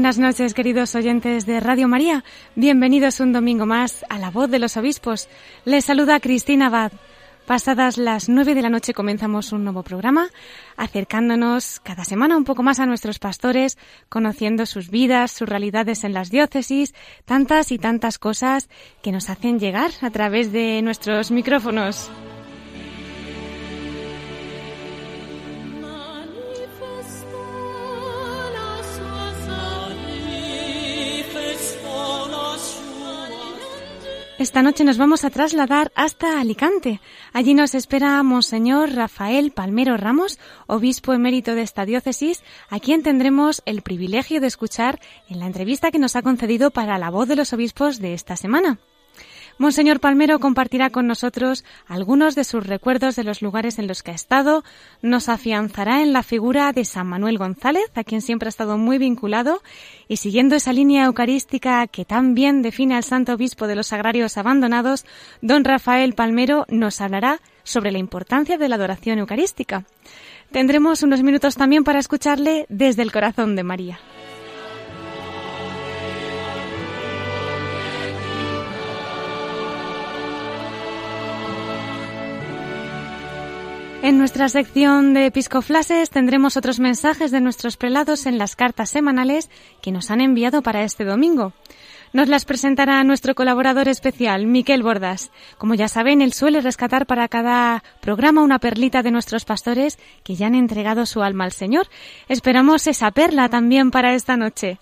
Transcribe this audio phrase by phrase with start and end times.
[0.00, 2.24] buenas noches, queridos oyentes de Radio María.
[2.54, 5.28] Bienvenidos un domingo más a La Voz de los Obispos.
[5.66, 6.92] Les saluda Cristina Abad.
[7.44, 10.30] Pasadas las nueve de la noche comenzamos un nuevo programa,
[10.78, 13.76] acercándonos cada semana un poco más a nuestros pastores,
[14.08, 16.94] conociendo sus vidas, sus realidades en las diócesis,
[17.26, 18.70] tantas y tantas cosas
[19.02, 22.10] que nos hacen llegar a través de nuestros micrófonos.
[34.40, 37.02] Esta noche nos vamos a trasladar hasta Alicante.
[37.34, 43.60] Allí nos espera Monseñor Rafael Palmero Ramos, obispo emérito de esta diócesis, a quien tendremos
[43.66, 47.36] el privilegio de escuchar en la entrevista que nos ha concedido para la voz de
[47.36, 48.78] los obispos de esta semana.
[49.60, 54.10] Monseñor Palmero compartirá con nosotros algunos de sus recuerdos de los lugares en los que
[54.10, 54.64] ha estado,
[55.02, 58.96] nos afianzará en la figura de San Manuel González, a quien siempre ha estado muy
[58.96, 59.60] vinculado,
[60.08, 64.38] y siguiendo esa línea eucarística que tan bien define al Santo Obispo de los Agrarios
[64.38, 65.04] Abandonados,
[65.42, 69.84] don Rafael Palmero nos hablará sobre la importancia de la adoración eucarística.
[70.52, 74.00] Tendremos unos minutos también para escucharle desde el corazón de María.
[84.02, 89.50] En nuestra sección de Episcoflases tendremos otros mensajes de nuestros prelados en las cartas semanales
[89.82, 91.52] que nos han enviado para este domingo.
[92.14, 95.30] Nos las presentará nuestro colaborador especial, Miquel Bordas.
[95.58, 100.34] Como ya saben, él suele rescatar para cada programa una perlita de nuestros pastores que
[100.34, 101.86] ya han entregado su alma al Señor.
[102.26, 104.78] Esperamos esa perla también para esta noche.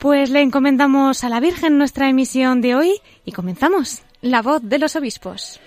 [0.00, 4.02] Pues le encomendamos a la Virgen nuestra emisión de hoy y comenzamos.
[4.22, 5.60] La voz de los obispos.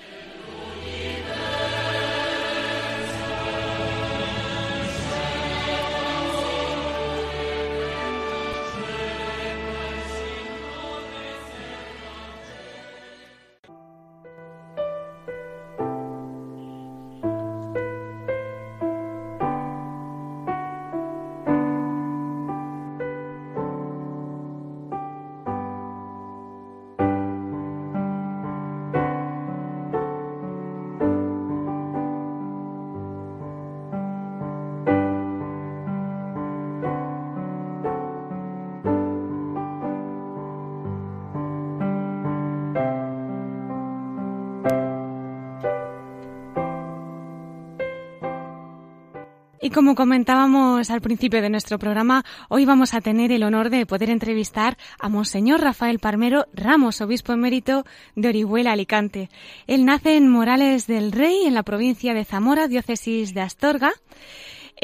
[49.63, 53.85] Y como comentábamos al principio de nuestro programa, hoy vamos a tener el honor de
[53.85, 59.29] poder entrevistar a Monseñor Rafael Parmero Ramos, obispo emérito de Orihuela, Alicante.
[59.65, 63.93] Él nace en Morales del Rey, en la provincia de Zamora, diócesis de Astorga.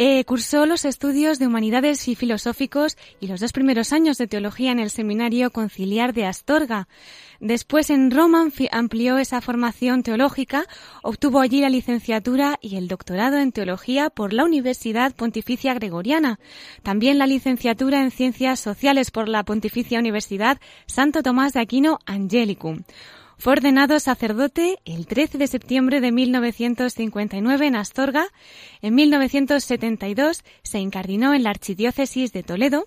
[0.02, 4.72] Eh, cursó los estudios de humanidades y filosóficos y los dos primeros años de teología
[4.72, 6.88] en el Seminario Conciliar de Astorga.
[7.42, 10.68] Después en Roma amplió esa formación teológica,
[11.04, 16.40] obtuvo allí la licenciatura y el doctorado en teología por la Universidad Pontificia Gregoriana,
[16.82, 22.84] también la licenciatura en ciencias sociales por la Pontificia Universidad Santo Tomás de Aquino Angelicum.
[23.40, 28.28] Fue ordenado sacerdote el 13 de septiembre de 1959 en Astorga.
[28.82, 32.84] En 1972 se incardinó en la Archidiócesis de Toledo.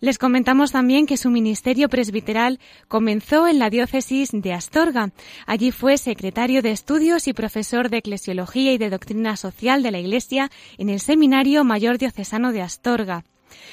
[0.00, 2.58] Les comentamos también que su ministerio presbiteral
[2.88, 5.12] comenzó en la diócesis de Astorga.
[5.46, 10.00] Allí fue secretario de estudios y profesor de eclesiología y de doctrina social de la
[10.00, 13.22] Iglesia en el Seminario Mayor Diocesano de Astorga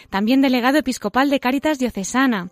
[0.10, 2.50] también delegado episcopal de Cáritas Diocesana.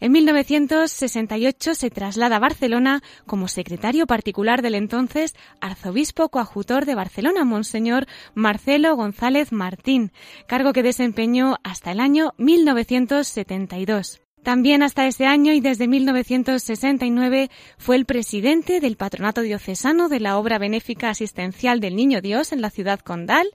[0.00, 7.44] En 1968 se traslada a Barcelona como secretario particular del entonces arzobispo coadjutor de Barcelona,
[7.44, 10.12] Monseñor Marcelo González Martín,
[10.46, 14.21] cargo que desempeñó hasta el año 1972.
[14.42, 17.48] También hasta ese año y desde 1969
[17.78, 22.60] fue el presidente del Patronato Diocesano de la Obra Benéfica Asistencial del Niño Dios en
[22.60, 23.46] la ciudad condal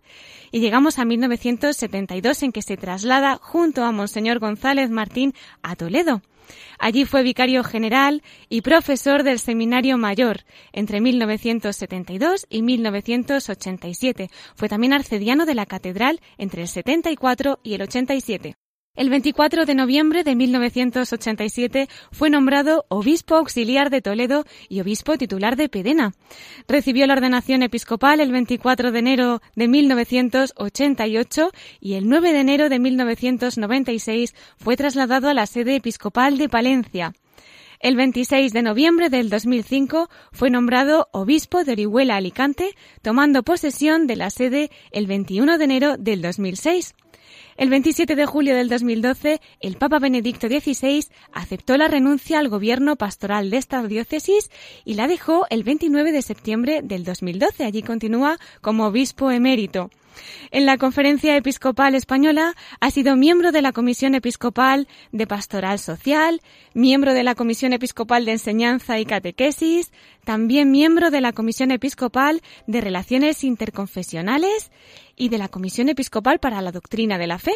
[0.49, 6.21] y llegamos a 1972 en que se traslada junto a Monseñor González Martín a Toledo.
[6.79, 14.29] Allí fue vicario general y profesor del Seminario Mayor entre 1972 y 1987.
[14.55, 18.55] Fue también arcediano de la Catedral entre el 74 y el 87.
[18.97, 25.55] El 24 de noviembre de 1987 fue nombrado obispo auxiliar de Toledo y obispo titular
[25.55, 26.13] de Pedena.
[26.67, 32.69] Recibió la ordenación episcopal el 24 de enero de 1988 y el 9 de enero
[32.69, 37.13] de 1996 fue trasladado a la sede episcopal de Palencia.
[37.79, 44.15] El 26 de noviembre del 2005 fue nombrado obispo de Orihuela Alicante, tomando posesión de
[44.15, 46.95] la sede el 21 de enero del 2006.
[47.57, 52.97] El 27 de julio del 2012, el Papa Benedicto XVI aceptó la renuncia al gobierno
[52.97, 54.51] pastoral de esta diócesis
[54.85, 57.65] y la dejó el 29 de septiembre del 2012.
[57.65, 59.89] Allí continúa como obispo emérito.
[60.51, 66.41] En la Conferencia Episcopal Española ha sido miembro de la Comisión Episcopal de Pastoral Social,
[66.73, 69.91] miembro de la Comisión Episcopal de Enseñanza y Catequesis,
[70.23, 74.71] también miembro de la Comisión Episcopal de Relaciones Interconfesionales
[75.15, 77.53] y de la Comisión Episcopal para la Doctrina de la Fe.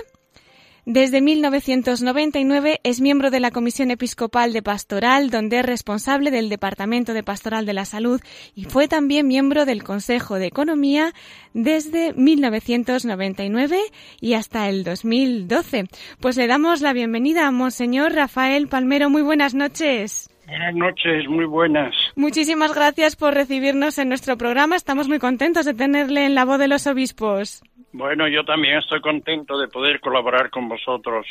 [0.85, 7.13] Desde 1999 es miembro de la Comisión Episcopal de Pastoral, donde es responsable del Departamento
[7.13, 8.19] de Pastoral de la Salud
[8.55, 11.13] y fue también miembro del Consejo de Economía
[11.53, 13.79] desde 1999
[14.21, 15.85] y hasta el 2012.
[16.19, 19.11] Pues le damos la bienvenida a Monseñor Rafael Palmero.
[19.11, 20.31] Muy buenas noches.
[20.47, 21.95] Buenas noches, muy buenas.
[22.15, 24.75] Muchísimas gracias por recibirnos en nuestro programa.
[24.75, 27.61] Estamos muy contentos de tenerle en la voz de los obispos.
[27.93, 31.27] Bueno, yo también estoy contento de poder colaborar con vosotros.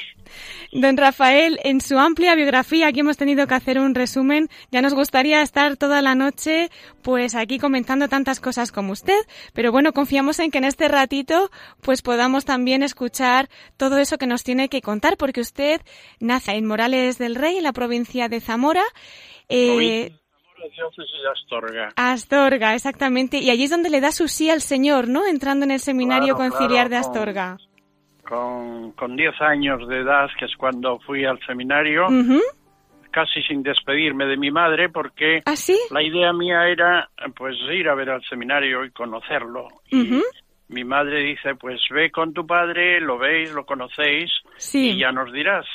[0.73, 4.49] Don Rafael, en su amplia biografía, aquí hemos tenido que hacer un resumen.
[4.71, 6.69] Ya nos gustaría estar toda la noche,
[7.03, 9.19] pues aquí comentando tantas cosas como usted,
[9.55, 13.49] pero bueno, confiamos en que en este ratito, pues podamos también escuchar
[13.79, 15.81] todo eso que nos tiene que contar, porque usted
[16.21, 18.85] nace en Morales del Rey, en la provincia de Zamora.
[19.49, 20.13] Eh,
[20.69, 21.89] diócesis de Astorga.
[21.97, 23.39] Astorga, exactamente.
[23.39, 25.27] Y allí es donde le da su sí al Señor, ¿no?
[25.27, 27.57] Entrando en el seminario Claro, conciliar claro, de Astorga.
[28.29, 32.41] Con, con 10 años de edad, que es cuando fui al seminario, Ujú.
[33.11, 35.77] casi sin despedirme de mi madre, porque ¿Ah, sí?
[35.91, 39.67] la idea mía era pues ir a ver al seminario y conocerlo.
[39.89, 40.23] Y Ujú.
[40.69, 44.91] mi madre dice, pues ve con tu padre, lo veis, lo conocéis, Sí.
[44.93, 45.67] y ya nos dirás.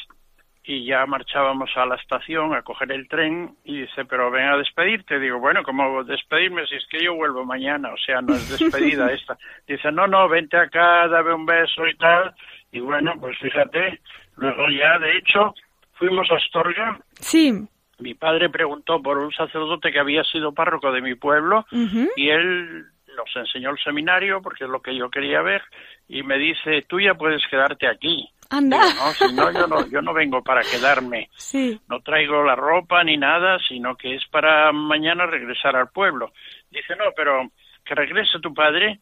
[0.68, 4.58] Y ya marchábamos a la estación a coger el tren y dice, pero ven a
[4.58, 5.20] despedirte.
[5.20, 7.94] Digo, bueno, ¿cómo despedirme si es que yo vuelvo mañana?
[7.94, 9.38] O sea, no es despedida esta.
[9.68, 12.34] Dice, no, no, vente acá, dame un beso y tal.
[12.72, 14.02] Y bueno, pues fíjate,
[14.38, 15.54] luego ya, de hecho,
[15.94, 17.00] fuimos a Astorga.
[17.20, 17.54] Sí.
[18.00, 22.86] Mi padre preguntó por un sacerdote que había sido párroco de mi pueblo y él
[23.16, 25.62] nos enseñó el seminario porque es lo que yo quería ver
[26.08, 28.30] y me dice, tú ya puedes quedarte aquí.
[28.50, 28.78] Anda.
[28.78, 31.30] Digo, no, si no, yo no, yo no vengo para quedarme.
[31.36, 31.80] Sí.
[31.90, 36.32] No traigo la ropa ni nada, sino que es para mañana regresar al pueblo.
[36.72, 37.50] Dice, no, pero
[37.84, 39.00] que regrese tu padre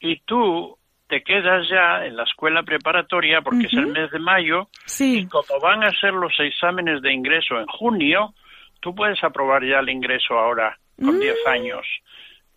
[0.00, 0.76] y tú
[1.08, 5.28] te quedas ya en la escuela preparatoria porque es el mes de mayo y Sí.
[5.30, 8.34] como van a ser los exámenes de ingreso en junio,
[8.80, 11.20] tú puedes aprobar ya el ingreso ahora con Mm.
[11.20, 11.86] 10 años.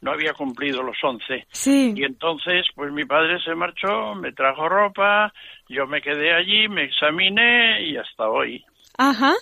[0.05, 1.47] No había cumplido los 11.
[1.51, 1.91] Sí.
[1.95, 5.33] Y entonces, pues mi padre se marchó, me trajo ropa,
[5.67, 8.63] yo me quedé allí, me examiné y hasta hoy.
[8.99, 9.33] Ajá,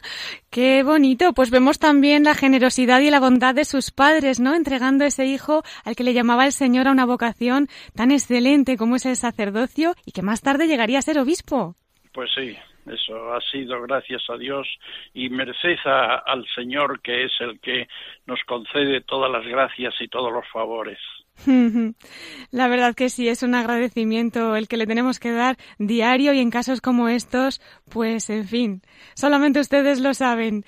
[0.49, 1.33] qué bonito.
[1.33, 4.55] Pues vemos también la generosidad y la bondad de sus padres, ¿no?
[4.55, 8.95] Entregando ese hijo al que le llamaba el Señor a una vocación tan excelente como
[8.95, 11.75] es el sacerdocio y que más tarde llegaría a ser obispo.
[12.13, 14.67] Pues sí, eso ha sido gracias a Dios
[15.13, 17.87] y merced a- al Señor que es el que
[18.25, 20.99] nos concede todas las gracias y todos los favores.
[22.51, 26.39] La verdad que sí, es un agradecimiento el que le tenemos que dar diario y
[26.39, 28.81] en casos como estos, pues en fin,
[29.15, 30.63] solamente ustedes lo saben.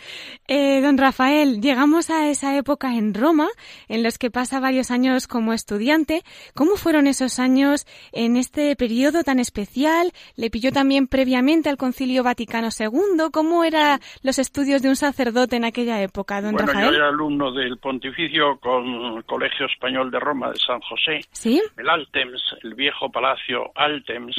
[0.48, 3.48] Eh, don Rafael, llegamos a esa época en Roma,
[3.88, 6.24] en los que pasa varios años como estudiante.
[6.54, 10.12] ¿Cómo fueron esos años en este periodo tan especial?
[10.36, 13.30] ¿Le pilló también previamente al Concilio Vaticano II?
[13.32, 16.92] ¿Cómo eran los estudios de un sacerdote en aquella época, don bueno, Rafael?
[16.92, 18.86] yo era alumno del Pontificio con
[19.18, 21.20] el Colegio Español de Roma de San José.
[21.32, 21.62] ¿Sí?
[21.78, 24.36] El Altems, el viejo palacio Altems,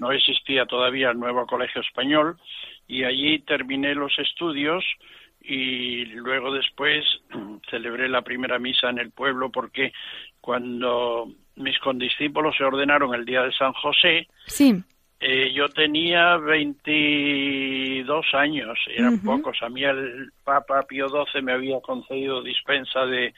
[0.00, 2.36] no existía todavía el nuevo colegio español
[2.88, 4.84] y allí terminé los estudios
[5.40, 7.04] y luego después
[7.70, 9.92] celebré la primera misa en el pueblo porque
[10.40, 14.74] cuando mis condiscípulos se ordenaron el día de San José, Sí.
[15.18, 19.56] Eh, yo tenía 22 años, eran pocos.
[19.62, 23.32] A mí el Papa Pío XII me había concedido dispensa de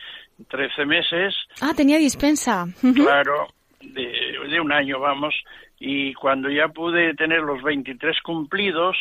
[0.48, 1.36] 13 meses.
[1.60, 2.66] Ah, tenía dispensa.
[2.94, 3.46] Claro,
[3.80, 5.34] de, de un año, vamos.
[5.78, 8.96] Y cuando ya pude tener los 23 cumplidos,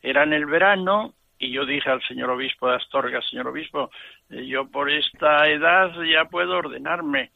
[0.00, 3.90] era en el verano, y yo dije al señor obispo de Astorga, señor obispo,
[4.30, 7.32] eh, yo por esta edad ya puedo ordenarme.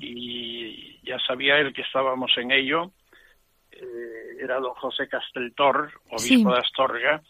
[0.00, 2.90] Y ya sabía él que estábamos en ello
[3.82, 7.22] eh, era don José Casteltor, obispo de Astorga,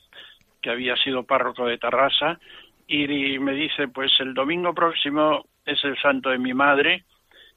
[0.61, 2.39] que había sido párroco de Tarrasa,
[2.87, 7.05] y, me dice, pues el domingo próximo es el santo de mi madre,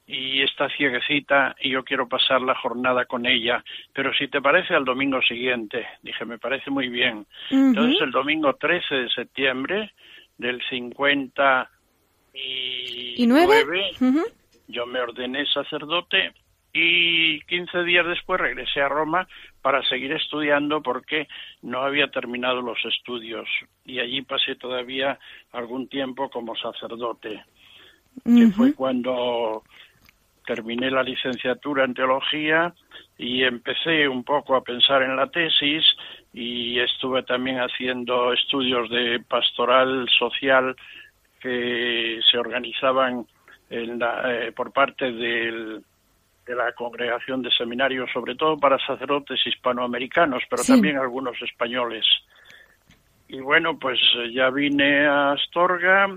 [0.08, 4.76] y está cieguecita y yo quiero pasar la jornada con ella, pero si te parece
[4.76, 7.26] al domingo siguiente, dije, me parece muy bien.
[7.50, 9.92] Entonces el domingo 13 de septiembre
[10.38, 11.68] del 59
[13.18, 13.92] ¿Y nueve?
[14.68, 16.34] yo me ordené sacerdote
[16.78, 19.26] y 15 días después regresé a Roma
[19.62, 21.26] para seguir estudiando porque
[21.62, 23.48] no había terminado los estudios
[23.86, 25.18] y allí pasé todavía
[25.54, 27.46] algún tiempo como sacerdote,
[28.26, 29.64] que fue cuando
[30.46, 32.74] terminé la licenciatura en teología
[33.18, 35.86] y empecé un poco a pensar en la tesis
[36.34, 40.76] y estuve también haciendo estudios de pastoral social
[41.40, 43.26] que se organizaban
[43.70, 45.82] en eh, por parte del
[46.46, 52.06] de la congregación de seminarios, sobre todo para sacerdotes hispanoamericanos, pero también algunos españoles.
[53.28, 56.08] Y bueno, pues eh, ya vine a Astorga,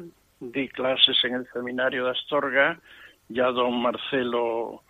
[0.40, 2.78] di clases en el seminario de Astorga,
[3.28, 4.82] ya don Marcelo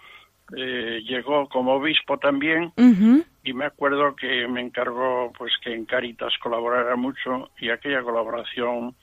[0.57, 2.73] eh, llegó como obispo también
[3.45, 8.95] y me acuerdo que me encargó pues que en Caritas colaborara mucho y aquella colaboración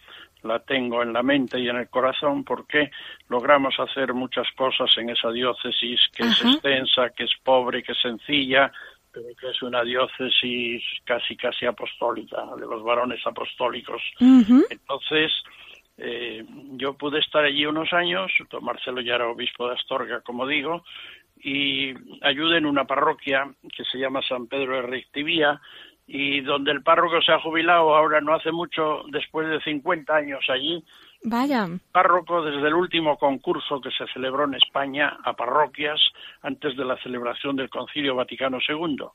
[0.46, 2.92] la tengo en la mente y en el corazón porque
[3.30, 8.02] logramos hacer muchas cosas en esa diócesis que es extensa, que es pobre, que es
[8.02, 8.72] sencilla,
[9.12, 14.02] pero que es una diócesis casi casi apostólica, de los varones apostólicos.
[14.20, 15.32] Entonces,
[15.98, 20.46] eh, yo pude estar allí unos años, don Marcelo ya era obispo de Astorga, como
[20.46, 20.84] digo,
[21.38, 25.62] y ayudé en una parroquia que se llama San Pedro de Rectivía,
[26.08, 30.46] y donde el párroco se ha jubilado ahora no hace mucho, después de 50 años
[30.50, 30.84] allí.
[31.24, 31.68] Vaya.
[31.92, 36.00] Párroco desde el último concurso que se celebró en España a parroquias
[36.44, 39.06] antes de la celebración del Concilio Vaticano II.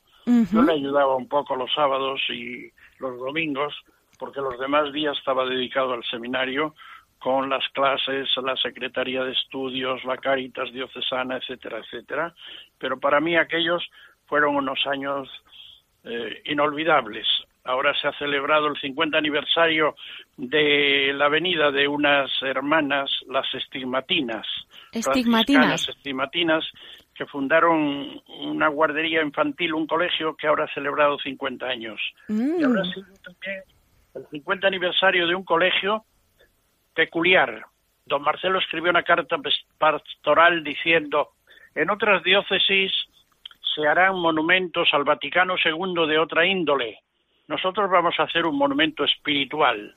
[0.53, 3.75] Yo le ayudaba un poco los sábados y los domingos,
[4.19, 6.75] porque los demás días estaba dedicado al seminario
[7.21, 12.35] con las clases, la Secretaría de Estudios, la Caritas Diocesana, etcétera, etcétera.
[12.79, 13.89] Pero para mí aquellos
[14.27, 15.29] fueron unos años
[16.05, 17.27] eh, inolvidables.
[17.65, 19.95] Ahora se ha celebrado el 50 aniversario
[20.37, 24.47] de la venida de unas hermanas, las estigmatinas,
[24.93, 26.65] estigmatinas, estigmatinas
[27.15, 32.01] que fundaron una guardería infantil, un colegio que ahora ha celebrado 50 años.
[32.29, 32.93] Y ahora mm.
[32.95, 33.63] sido también
[34.15, 36.05] el 50 aniversario de un colegio
[36.95, 37.67] peculiar.
[38.07, 39.37] Don Marcelo escribió una carta
[39.79, 41.29] pastoral diciendo,
[41.75, 42.91] en otras diócesis
[43.75, 46.99] se harán monumentos al Vaticano II de otra índole.
[47.49, 49.95] Nosotros vamos a hacer un monumento espiritual,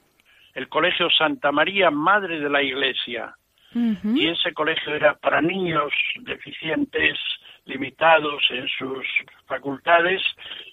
[0.54, 3.36] el Colegio Santa María, Madre de la Iglesia.
[3.76, 7.18] Y ese colegio era para niños deficientes,
[7.66, 9.04] limitados en sus
[9.48, 10.22] facultades,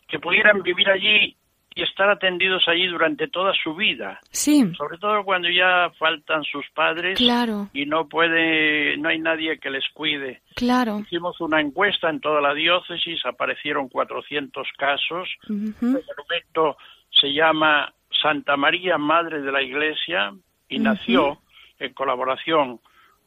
[0.06, 1.34] que pudieran vivir allí
[1.80, 4.20] y estar atendidos allí durante toda su vida.
[4.30, 4.70] Sí.
[4.76, 7.68] Sobre todo cuando ya faltan sus padres claro.
[7.72, 10.42] y no puede, no hay nadie que les cuide.
[10.56, 10.98] Claro.
[11.00, 15.28] Hicimos una encuesta en toda la diócesis, aparecieron 400 casos.
[15.48, 16.76] El monumento
[17.18, 20.34] se llama Santa María, Madre de la Iglesia,
[20.68, 21.38] y nació
[21.78, 22.80] en colaboración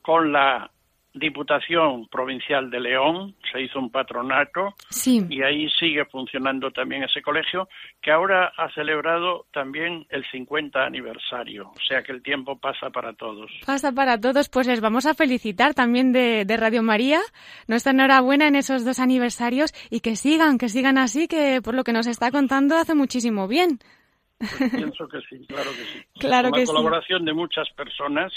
[0.04, 0.70] con la
[1.16, 4.74] Diputación Provincial de León, se hizo un patronato
[5.06, 7.70] y ahí sigue funcionando también ese colegio
[8.02, 13.14] que ahora ha celebrado también el 50 aniversario, o sea que el tiempo pasa para
[13.14, 13.52] todos.
[13.66, 17.20] Pasa para todos, pues les vamos a felicitar también de, Radio María,
[17.68, 21.84] nuestra enhorabuena en esos dos aniversarios y que sigan, que sigan así, que por lo
[21.84, 23.80] que nos está contando hace muchísimo bien.
[24.40, 26.06] Pues pienso que sí, claro que sí.
[26.20, 28.34] Claro Con la colaboración de muchas personas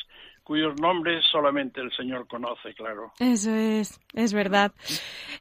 [0.46, 3.12] cuyos nombres solamente el Señor conoce, claro.
[3.18, 4.70] Eso es, es verdad.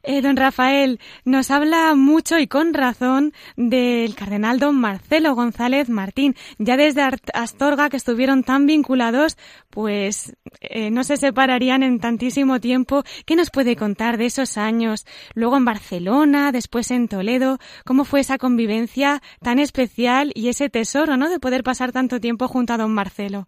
[0.02, 6.34] Eh, don Rafael, nos habla mucho y con razón del cardenal don Marcelo González Martín.
[6.58, 7.02] Ya desde
[7.34, 9.38] Astorga, que estuvieron tan vinculados,
[9.70, 13.04] pues eh, no se separarían en tantísimo tiempo.
[13.26, 15.06] ¿Qué nos puede contar de esos años?
[15.34, 17.58] Luego en Barcelona, después en Toledo.
[17.84, 21.28] ¿Cómo fue esa convivencia tan especial y ese tesoro, ¿no?
[21.28, 23.46] De poder pasar tanto tiempo junto a don Marcelo.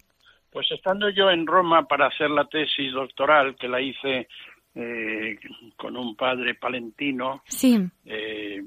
[0.51, 4.29] Pues estando yo en Roma para hacer la tesis doctoral, que la hice
[4.75, 5.39] eh,
[5.77, 7.79] con un padre palentino, sí.
[8.05, 8.63] Eh,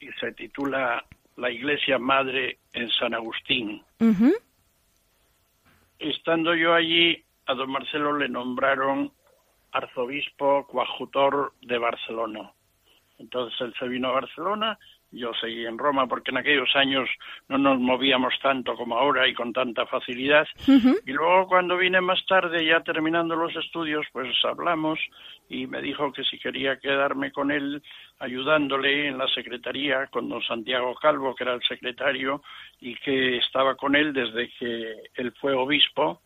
[0.00, 1.04] y se titula
[1.36, 3.82] La Iglesia Madre en San Agustín.
[5.98, 9.12] Estando yo allí, a don Marcelo le nombraron
[9.72, 12.52] arzobispo coadjutor de Barcelona.
[13.18, 14.78] Entonces él se vino a Barcelona,
[15.14, 17.08] yo seguí en Roma porque en aquellos años
[17.48, 20.46] no nos movíamos tanto como ahora y con tanta facilidad.
[20.66, 24.98] Y luego cuando vine más tarde, ya terminando los estudios, pues hablamos
[25.48, 27.82] y me dijo que si quería quedarme con él
[28.18, 32.42] ayudándole en la secretaría con don Santiago Calvo, que era el secretario,
[32.80, 36.20] y que estaba con él desde que él fue obispo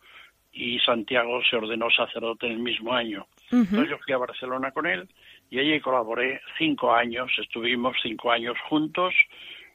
[0.51, 3.27] y Santiago se ordenó sacerdote en el mismo año.
[3.51, 5.07] Entonces yo fui a Barcelona con él
[5.49, 9.13] y allí colaboré cinco años, estuvimos cinco años juntos.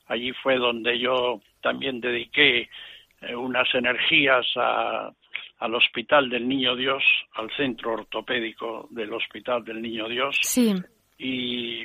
[0.06, 2.68] Allí fue donde yo también dediqué
[3.22, 5.10] eh, unas energías a-
[5.60, 7.02] al Hospital del Niño Dios,
[7.36, 10.74] al centro ortopédico del Hospital del Niño Dios Sí.
[11.18, 11.84] y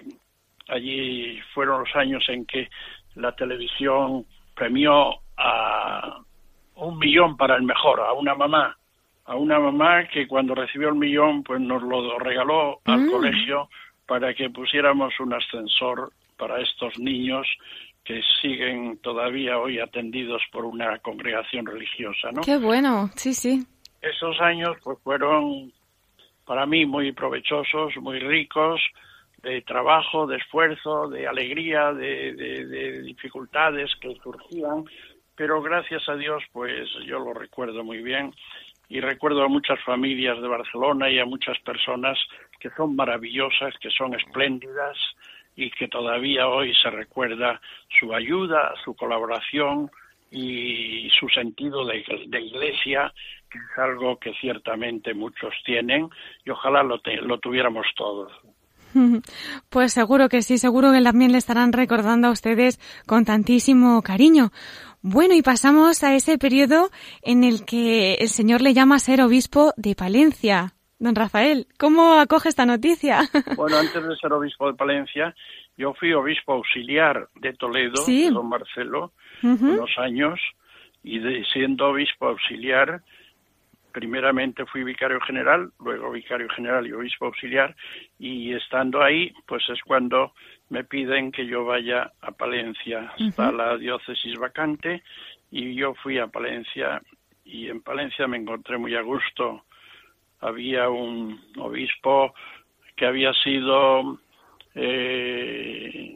[0.68, 2.70] allí fueron los años en que
[3.16, 6.20] la televisión premió a
[6.76, 8.78] un millón para el mejor, a una mamá,
[9.30, 13.12] a una mamá que cuando recibió el millón pues nos lo regaló al Mm.
[13.12, 13.70] colegio
[14.08, 17.46] para que pusiéramos un ascensor para estos niños
[18.04, 22.42] que siguen todavía hoy atendidos por una congregación religiosa, ¿no?
[22.42, 23.10] Qué bueno.
[23.16, 23.66] Sí, sí.
[24.02, 25.72] esos años pues fueron
[26.46, 28.82] para mí muy provechosos, muy ricos
[29.44, 34.86] de trabajo, de esfuerzo, de alegría, de, de- de dificultades que surgían,
[35.36, 38.34] pero gracias a Dios pues yo lo recuerdo muy bien
[38.90, 42.18] y recuerdo a muchas familias de Barcelona y a muchas personas
[42.60, 44.98] que son maravillosas, que son espléndidas
[45.56, 47.62] y que todavía hoy se recuerda
[48.00, 49.92] su ayuda, su colaboración
[50.32, 52.04] y su sentido de,
[52.42, 53.14] iglesia,
[53.50, 56.10] que es algo que ciertamente muchos tienen
[56.46, 58.32] y ojalá lo, te- lo tuviéramos todos.
[59.70, 64.50] Pues seguro que sí, seguro que también le estarán recordando a ustedes con tantísimo cariño.
[65.02, 66.90] Bueno, y pasamos a ese periodo
[67.22, 70.74] en el que el Señor le llama a ser obispo de Palencia.
[71.00, 73.22] Don Rafael, ¿cómo acoge esta noticia?
[73.56, 75.34] Bueno, antes de ser obispo de Palencia,
[75.78, 78.26] yo fui obispo auxiliar de Toledo, Sí.
[78.26, 80.38] de don Marcelo, unos años,
[81.02, 83.02] y de, siendo obispo auxiliar,
[83.94, 87.74] primeramente fui vicario general, luego vicario general y obispo auxiliar,
[88.20, 90.34] y estando ahí, pues es cuando
[90.70, 93.12] me piden que yo vaya a Palencia.
[93.18, 95.04] Está la diócesis vacante,
[95.52, 97.02] y yo fui a Palencia,
[97.44, 99.66] y en Palencia me encontré muy a gusto.
[100.42, 102.34] Había un obispo
[102.96, 104.20] que había sido
[104.76, 106.16] eh,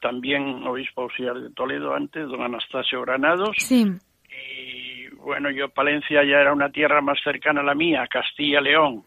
[0.00, 3.84] también obispo auxiliar de Toledo antes, don Anastasio Granados, Sí.
[4.30, 9.04] y bueno, yo Palencia ya era una tierra más cercana a la mía, Castilla-León.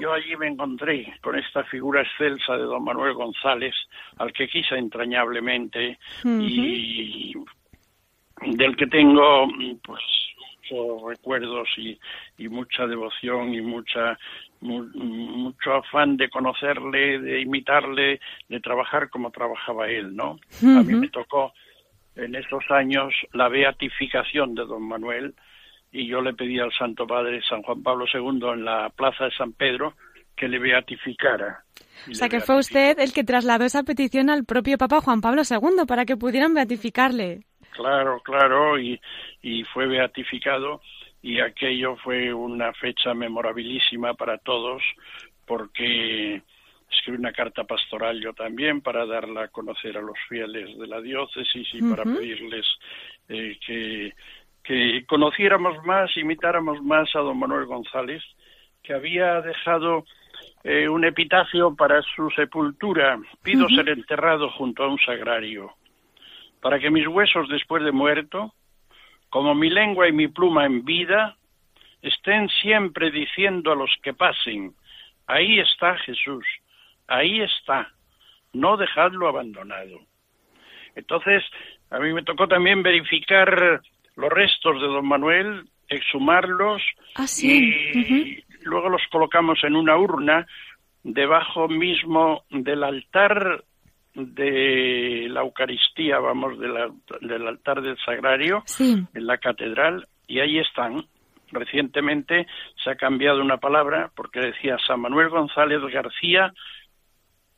[0.00, 3.74] Yo allí me encontré con esta figura excelsa de don Manuel González,
[4.18, 5.98] al que quise entrañablemente
[6.42, 7.34] y
[8.56, 9.48] del que tengo
[9.82, 10.02] pues
[10.70, 11.98] muchos recuerdos y,
[12.38, 14.18] y mucha devoción y mucha
[14.60, 20.38] mu- mucho afán de conocerle, de imitarle, de trabajar como trabajaba él, ¿no?
[20.62, 21.52] A mí me tocó
[22.14, 25.34] en esos años la beatificación de don Manuel
[25.96, 29.30] y yo le pedí al Santo Padre San Juan Pablo II en la Plaza de
[29.32, 29.94] San Pedro
[30.36, 31.64] que le beatificara.
[32.10, 35.42] O sea que fue usted el que trasladó esa petición al propio Papa Juan Pablo
[35.48, 37.44] II para que pudieran beatificarle.
[37.70, 39.00] Claro, claro, y,
[39.40, 40.82] y fue beatificado
[41.22, 44.82] y aquello fue una fecha memorabilísima para todos
[45.46, 46.42] porque
[46.90, 51.00] escribí una carta pastoral yo también para darla a conocer a los fieles de la
[51.00, 52.66] diócesis y para pedirles
[53.28, 54.12] eh, que,
[54.66, 58.22] que conociéramos más, imitáramos más a don Manuel González,
[58.82, 60.04] que había dejado
[60.64, 63.18] eh, un epitafio para su sepultura.
[63.42, 65.72] Pido ser enterrado junto a un sagrario
[66.60, 68.52] para que mis huesos después de muerto,
[69.30, 71.36] como mi lengua y mi pluma en vida,
[72.02, 74.74] estén siempre diciendo a los que pasen,
[75.28, 76.44] ahí está Jesús,
[77.06, 77.92] ahí está,
[78.52, 80.00] no dejadlo abandonado.
[80.96, 81.44] Entonces,
[81.90, 83.80] a mí me tocó también verificar
[84.16, 86.82] los restos de don Manuel, exhumarlos
[87.14, 87.62] Ah, sí.
[87.94, 90.46] y luego los colocamos en una urna
[91.04, 93.62] debajo mismo del altar
[94.14, 98.96] de la Eucaristía, vamos, de la- del altar del Sagrario, Sí.
[99.14, 101.04] en la catedral, y ahí están.
[101.52, 102.46] Recientemente
[102.82, 106.52] se ha cambiado una palabra porque decía San Manuel González García,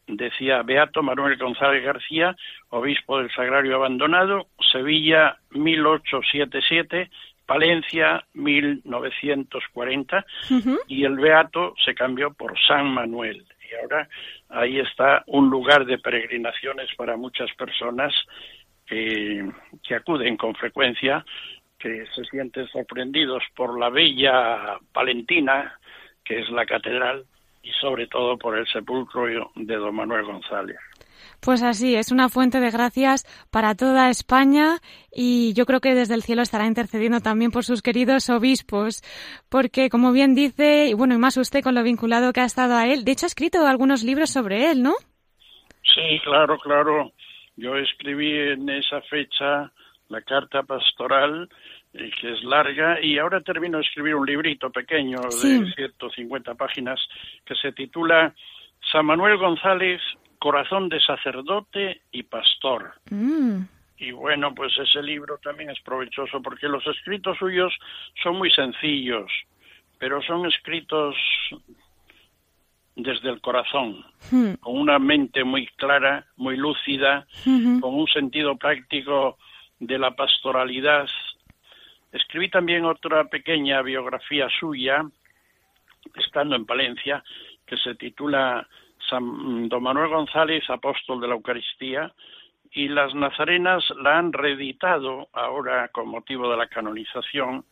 [0.09, 2.35] decía Beato Manuel González García,
[2.71, 7.11] obispo del Sagrario Abandonado, Sevilla 1877,
[7.47, 10.79] Palencia 1940, Ujú.
[10.89, 13.45] y el Beato se cambió por San Manuel.
[13.71, 14.09] Y ahora
[14.49, 18.15] ahí está un lugar de peregrinaciones para muchas personas
[18.87, 19.47] que,
[19.83, 21.25] que acuden con frecuencia,
[21.79, 25.79] que se sienten sorprendidos por la bella Palentina,
[26.25, 27.25] que es la catedral,
[27.63, 30.79] y sobre todo por el sepulcro de don Manuel González.
[31.41, 34.79] Pues así, es una fuente de gracias para toda España
[35.13, 39.03] y yo creo que desde el cielo estará intercediendo también por sus queridos obispos,
[39.49, 42.75] porque como bien dice, y bueno, y más usted con lo vinculado que ha estado
[42.75, 44.95] a él, de hecho ha escrito algunos libros sobre él, ¿no?
[45.83, 47.13] Sí, claro, claro.
[47.57, 49.73] Yo escribí en esa fecha
[50.09, 51.49] la carta pastoral,
[51.95, 57.01] eh, que es larga, y ahora termino de escribir un librito pequeño de 150 páginas
[57.45, 58.35] que se titula
[58.93, 60.01] San Manuel González,
[60.39, 62.93] Corazón de sacerdote y pastor.
[63.11, 63.63] Mm.
[63.99, 67.75] Y bueno, pues ese libro también es provechoso porque los escritos suyos
[68.23, 69.31] son muy sencillos,
[69.99, 71.17] pero son escritos
[72.95, 74.55] desde el corazón, Hmm.
[74.61, 79.39] con una mente muy clara, muy lúcida, con un sentido práctico
[79.79, 81.09] de la pastoralidad.
[82.13, 85.05] Escribí también otra pequeña biografía suya,
[86.17, 87.23] estando en Palencia,
[87.67, 88.67] que se titula
[89.09, 92.13] San Don Manuel González, apóstol de la Eucaristía,
[92.71, 97.65] y las nazarenas la han reeditado ahora con motivo de la canonización.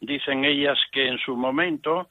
[0.00, 2.08] Dicen ellas que en su momento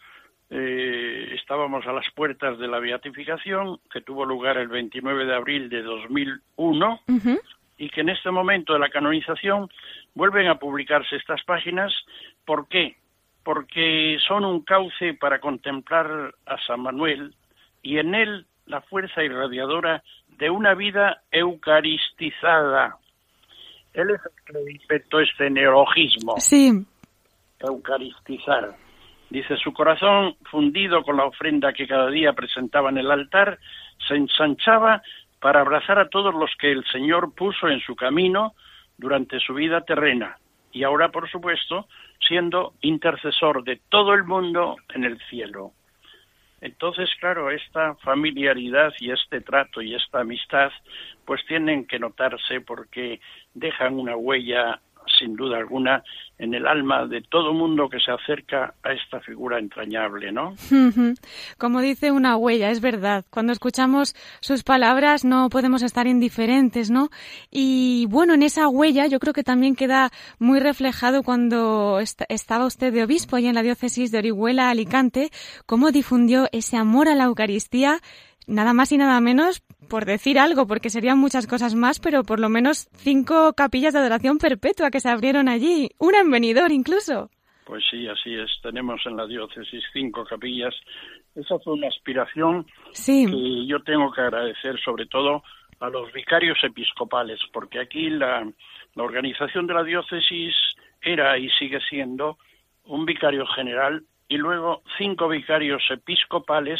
[0.49, 5.69] eh, estábamos a las puertas de la beatificación, que tuvo lugar el 29 de abril
[5.69, 7.39] de 2001, Ujú.
[7.77, 9.69] Y que en este momento de la canonización
[10.15, 11.93] vuelven a publicarse estas páginas.
[12.45, 12.95] ¿Por qué?
[13.43, 17.33] Porque son un cauce para contemplar a San Manuel
[17.81, 20.03] y en él la fuerza irradiadora
[20.37, 22.97] de una vida eucaristizada.
[23.93, 26.71] Él es el que inventó este neologismo Sí.
[27.59, 28.75] eucaristizar.
[29.29, 33.59] Dice, su corazón, fundido con la ofrenda que cada día presentaba en el altar,
[34.07, 35.01] se ensanchaba
[35.39, 38.53] para abrazar a todos los que el Señor puso en su camino
[38.97, 40.37] durante su vida terrena
[40.71, 41.87] y ahora, por supuesto,
[42.27, 45.71] siendo intercesor de todo el mundo en el cielo.
[46.61, 50.71] Entonces, claro, esta familiaridad y este trato y esta amistad,
[51.25, 53.19] pues tienen que notarse porque
[53.53, 54.79] dejan una huella,
[55.17, 56.03] sin duda alguna,
[56.39, 60.53] en el alma de todo mundo que se acerca a esta figura entrañable, ¿no?
[61.57, 63.25] Como dice una huella, es verdad.
[63.31, 67.09] Cuando escuchamos sus palabras no podemos estar indiferentes, ¿no?
[67.49, 72.65] Y bueno, en esa huella yo creo que también queda muy reflejado cuando est- estaba
[72.67, 75.31] usted de obispo allá en la diócesis de Orihuela, Alicante,
[75.65, 77.97] cómo difundió ese amor a la Eucaristía,
[78.47, 82.39] nada más y nada menos por decir algo, porque serían muchas cosas más, pero por
[82.39, 87.29] lo menos cinco capillas de adoración perpetua que se abrieron allí, una en Benidorm incluso.
[87.65, 88.49] Pues sí, así es.
[88.63, 90.73] Tenemos en la diócesis cinco capillas.
[91.35, 93.25] Esa fue una aspiración Sí.
[93.27, 95.43] que yo tengo que agradecer sobre todo
[95.79, 98.49] a los vicarios episcopales, porque aquí la,
[98.95, 100.55] la organización de la diócesis
[101.01, 102.37] era y sigue siendo
[102.85, 106.79] un vicario general y luego cinco vicarios episcopales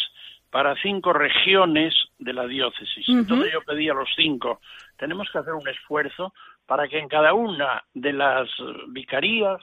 [0.57, 3.07] para cinco regiones de la diócesis.
[3.07, 3.19] Ujú.
[3.19, 4.59] Entonces yo pedí a los cinco,
[4.97, 6.33] tenemos que hacer un esfuerzo
[6.65, 8.49] para que en cada una de las
[8.87, 9.61] vicarías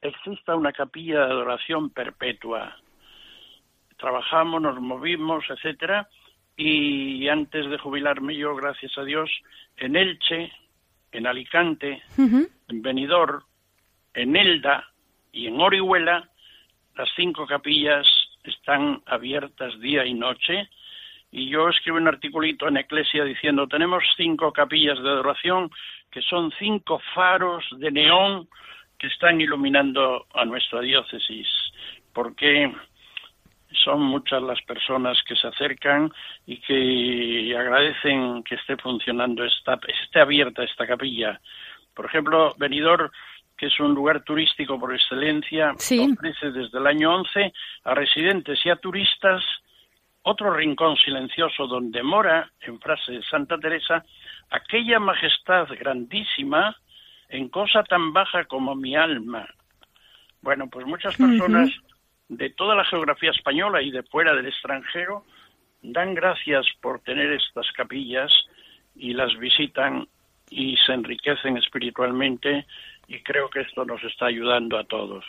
[0.00, 2.76] exista una capilla de adoración perpetua.
[3.96, 6.08] Trabajamos, nos movimos, etcétera,
[6.56, 9.28] y antes de jubilarme yo, gracias a Dios,
[9.76, 10.52] en Elche,
[11.10, 13.42] en Alicante, en Benidorm,
[14.14, 14.88] en Elda
[15.32, 16.30] y en Orihuela,
[16.94, 18.06] las cinco capillas
[18.44, 20.68] están abiertas día y noche.
[21.30, 25.70] Y yo escribo un articulito en Eclesia diciendo, tenemos cinco capillas de adoración
[26.10, 28.48] que son cinco faros de neón
[28.98, 31.46] que están iluminando a nuestra diócesis,
[32.12, 32.72] porque
[33.84, 36.12] son muchas las personas que se acercan
[36.46, 41.40] y que agradecen que esté funcionando esta, esté abierta esta capilla.
[41.94, 43.10] Por ejemplo, Benidorm,
[43.58, 46.08] que es un lugar turístico por excelencia, Sí.
[46.12, 47.52] ofrece desde el año 11
[47.84, 49.42] a residentes y a turistas
[50.22, 54.04] otro rincón silencioso donde mora, en frase de Santa Teresa,
[54.50, 56.76] aquella majestad grandísima
[57.28, 59.46] en cosa tan baja como mi alma.
[60.40, 61.70] Bueno, pues muchas personas
[62.28, 65.24] de toda la geografía española y de fuera del extranjero
[65.82, 68.30] dan gracias por tener estas capillas
[68.94, 70.06] y las visitan
[70.50, 72.66] y se enriquecen espiritualmente
[73.08, 75.24] y creo que esto nos está ayudando a todos.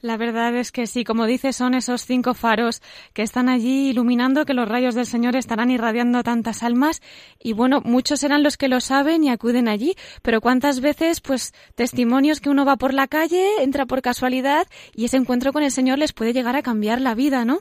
[0.00, 2.80] La verdad es que sí, como dice, son esos cinco faros
[3.12, 7.02] que están allí iluminando que los rayos del Señor estarán irradiando tantas almas
[7.38, 11.52] y bueno, muchos serán los que lo saben y acuden allí, pero cuántas veces pues
[11.74, 15.70] testimonios que uno va por la calle, entra por casualidad y ese encuentro con el
[15.70, 17.60] Señor les puede llegar a cambiar la vida, ¿no?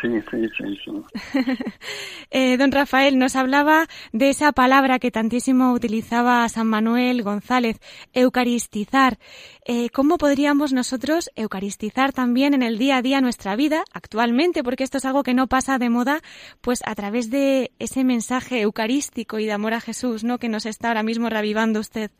[0.00, 1.34] Sí, sí, sí, sí.
[2.30, 7.78] eh, don Rafael nos hablaba de esa palabra que tantísimo utilizaba San Manuel González,
[8.12, 9.18] eucaristizar.
[9.66, 14.62] Eh, ¿Cómo podríamos nosotros eucaristizar también en el día a día nuestra vida actualmente?
[14.62, 16.20] Porque esto es algo que no pasa de moda,
[16.60, 20.38] pues a través de ese mensaje eucarístico y de amor a Jesús, ¿no?
[20.38, 22.10] Que nos está ahora mismo revivando usted.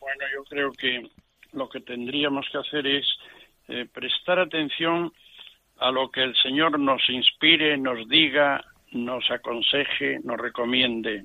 [0.00, 1.10] Bueno, yo creo que
[1.52, 3.06] lo que tendríamos que hacer es
[3.68, 5.12] eh, prestar atención
[5.78, 11.24] a lo que el Señor nos inspire, nos diga, nos aconseje, nos recomiende.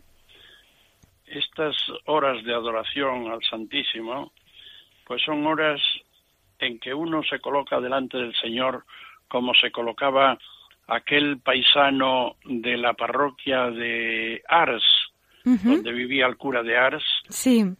[1.25, 4.31] Estas horas de adoración al Santísimo,
[5.05, 5.79] pues son horas
[6.59, 8.85] en que uno se coloca delante del Señor
[9.27, 10.37] como se colocaba
[10.87, 14.83] aquel paisano de la parroquia de Ars,
[15.43, 17.03] donde vivía el cura de Ars,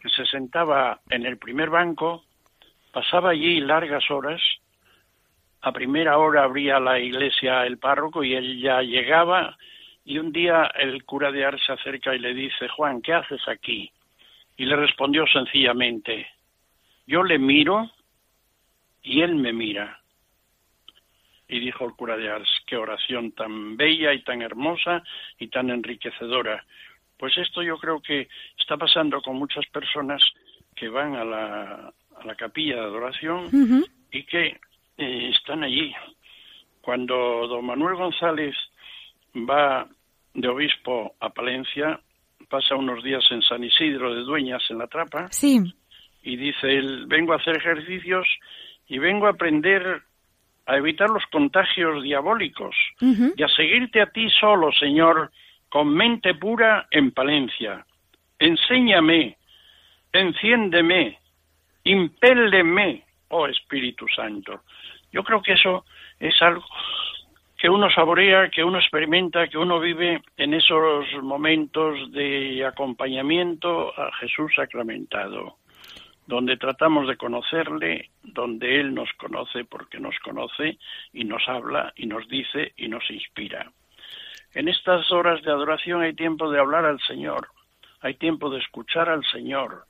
[0.01, 2.23] que se sentaba en el primer banco,
[2.93, 4.41] pasaba allí largas horas,
[5.61, 9.57] a primera hora abría la iglesia el párroco y él ya llegaba
[10.09, 13.47] y un día el cura de Ars se acerca y le dice, Juan, ¿qué haces
[13.47, 13.91] aquí?
[14.57, 16.27] Y le respondió sencillamente,
[17.05, 17.91] yo le miro
[19.03, 19.99] y él me mira.
[21.47, 25.03] Y dijo el cura de Ars, qué oración tan bella y tan hermosa
[25.37, 26.65] y tan enriquecedora.
[27.17, 30.23] Pues esto yo creo que está pasando con muchas personas
[30.75, 34.59] que van a la, a la capilla de adoración y que
[34.99, 35.93] eh, están allí.
[36.81, 38.55] Cuando don Manuel González
[39.35, 39.87] va
[40.33, 41.99] de obispo a Palencia,
[42.49, 45.59] pasa unos días en San Isidro de Dueñas, en la Trapa, sí.
[46.23, 48.27] y dice él, vengo a hacer ejercicios
[48.87, 50.01] y vengo a aprender
[50.65, 55.31] a evitar los contagios diabólicos y a seguirte a ti solo, Señor,
[55.67, 57.85] con mente pura en Palencia.
[58.37, 59.37] Enséñame,
[60.13, 61.17] enciéndeme,
[61.83, 64.61] impéleme, oh Espíritu Santo.
[65.11, 65.85] Yo creo que eso
[66.19, 66.65] es algo
[67.59, 74.13] que uno saborea, que uno experimenta, que uno vive en esos momentos de acompañamiento a
[74.13, 75.57] Jesús sacramentado,
[76.25, 80.77] donde tratamos de conocerle, donde Él nos conoce porque nos conoce
[81.11, 83.69] y nos habla y nos dice y nos inspira.
[84.53, 87.49] En estas horas de adoración hay tiempo de hablar al Señor,
[87.99, 89.83] hay tiempo de escuchar al Señor,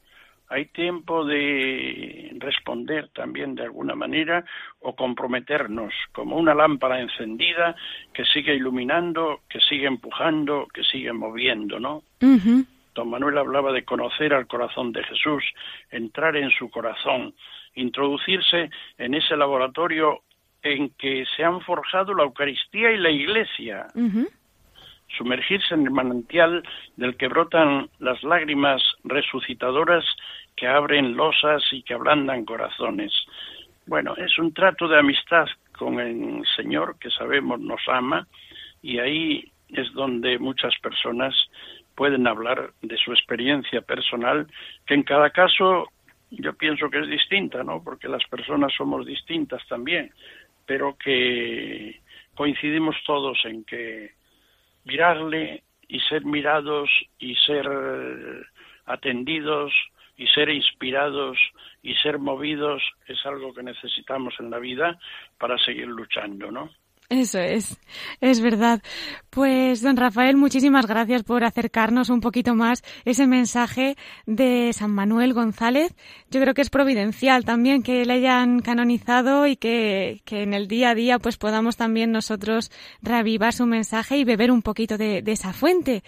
[0.49, 4.43] hay tiempo de responder también de alguna manera
[4.79, 7.75] o comprometernos como una lámpara encendida
[8.13, 12.03] que sigue iluminando, que sigue empujando, que sigue moviendo, ¿no?
[12.95, 15.43] Don Manuel hablaba de conocer al corazón de Jesús,
[15.91, 17.35] entrar en su corazón,
[17.75, 20.23] introducirse en ese laboratorio
[20.63, 23.88] en que se han forjado la Eucaristía y la Iglesia
[25.17, 26.63] sumergirse en el manantial
[26.98, 30.06] del que brotan las lágrimas resucitadoras
[30.56, 33.13] que abren losas y que ablandan corazones.
[33.86, 38.28] Bueno, es un trato de amistad con el Señor que sabemos nos ama
[38.82, 41.36] y ahí es donde muchas personas
[41.95, 44.48] pueden hablar de su experiencia personal,
[44.86, 45.88] que en cada caso
[46.32, 47.84] yo pienso que es distinta, ¿no?
[47.84, 50.12] Porque las personas somos distintas también,
[50.65, 52.00] pero que
[52.36, 54.12] coincidimos todos en que
[54.85, 57.67] mirarle y ser mirados y ser
[58.85, 59.71] atendidos
[60.17, 61.37] y ser inspirados
[61.81, 64.99] y ser movidos es algo que necesitamos en la vida
[65.37, 66.69] para seguir luchando, ¿no?
[67.10, 67.76] Eso es,
[68.22, 68.84] es verdad.
[69.32, 75.34] Pues, don Rafael, muchísimas gracias por acercarnos un poquito más ese mensaje de San Manuel
[75.34, 75.95] González.
[76.30, 80.67] Yo creo que es providencial también que le hayan canonizado y que, que en el
[80.67, 85.24] día a día pues podamos también nosotros reavivar su mensaje y beber un poquito de,
[85.26, 86.04] esa fuente.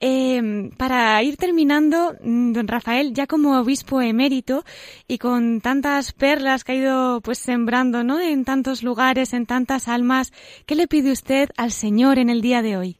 [0.00, 4.64] Eh, para ir terminando, don Rafael, ya como obispo emérito
[5.06, 8.20] y con tantas perlas que ha ido pues sembrando, ¿no?
[8.20, 10.32] En tantos lugares, en tantas almas,
[10.66, 12.96] ¿Qué le pide usted al Señor en el día de hoy?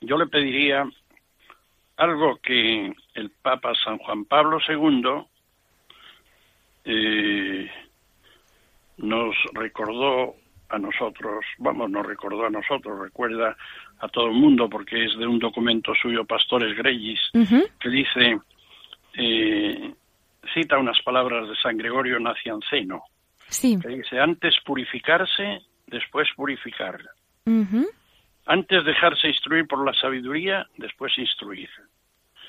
[0.00, 0.84] Yo le pediría
[1.96, 5.24] algo que el Papa San Juan Pablo II
[6.84, 7.70] eh,
[8.98, 10.34] nos recordó
[10.68, 13.56] a nosotros, vamos, nos recordó a nosotros, recuerda
[14.00, 17.20] a todo el mundo porque es de un documento suyo, Pastores Greyis,
[17.80, 18.38] que dice,
[19.14, 19.94] eh,
[20.52, 23.04] cita unas palabras de San Gregorio Nacianceno,
[23.48, 23.78] Sí.
[23.80, 26.98] Que dice, antes purificarse, después purificar.
[28.46, 31.68] Antes dejarse instruir por la sabiduría, después instruir.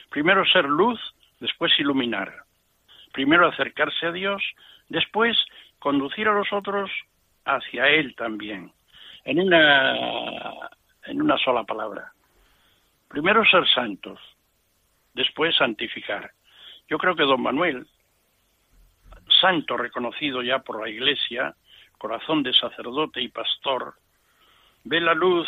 [0.10, 0.99] Primero ser luz,
[1.39, 2.34] después iluminar.
[3.13, 4.43] Primero acercarse a Dios,
[4.89, 5.38] después
[5.79, 6.91] conducir a los otros
[7.45, 8.71] hacia Él también.
[9.23, 9.95] En una,
[11.05, 12.12] en una sola palabra.
[13.08, 14.19] Primero ser santos,
[15.13, 16.31] después santificar.
[16.89, 17.88] Yo creo que don Manuel
[19.45, 21.55] santo reconocido ya por la Iglesia,
[21.99, 23.93] corazón de sacerdote y pastor,
[24.84, 25.47] ve la luz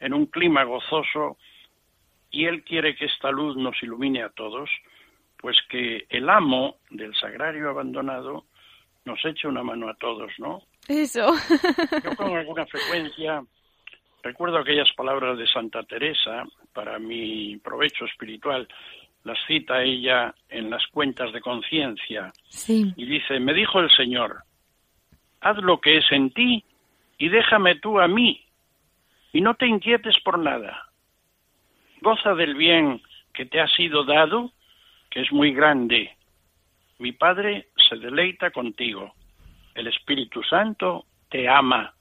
[0.00, 1.38] en un clima gozoso
[2.30, 4.68] y Él quiere que esta luz nos ilumine a todos,
[5.38, 8.44] pues que el amo del sagrario abandonado
[9.06, 10.62] nos eche una mano a todos, ¿no?
[10.86, 11.32] Eso.
[12.04, 13.42] Yo con alguna frecuencia
[14.22, 18.68] recuerdo aquellas palabras de Santa Teresa para mi provecho espiritual.
[19.24, 22.92] Las cita ella en las cuentas de conciencia Sí.
[22.96, 24.42] y dice, me dijo el Señor,
[25.40, 26.64] haz lo que es en ti
[27.18, 28.44] y déjame tú a mí
[29.32, 30.90] y no te inquietes por nada.
[32.02, 33.00] Goza del bien
[33.32, 34.52] que te ha sido dado,
[35.10, 36.16] que es muy grande.
[36.98, 39.14] Mi Padre se deleita contigo.
[39.74, 41.94] El Espíritu Santo te ama.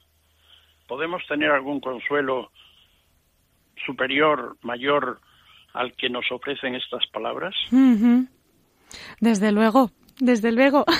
[0.87, 2.51] ¿Podemos tener algún consuelo
[3.85, 5.19] superior, mayor
[5.73, 7.53] al que nos ofrecen estas palabras?
[9.19, 10.85] Desde luego, desde luego.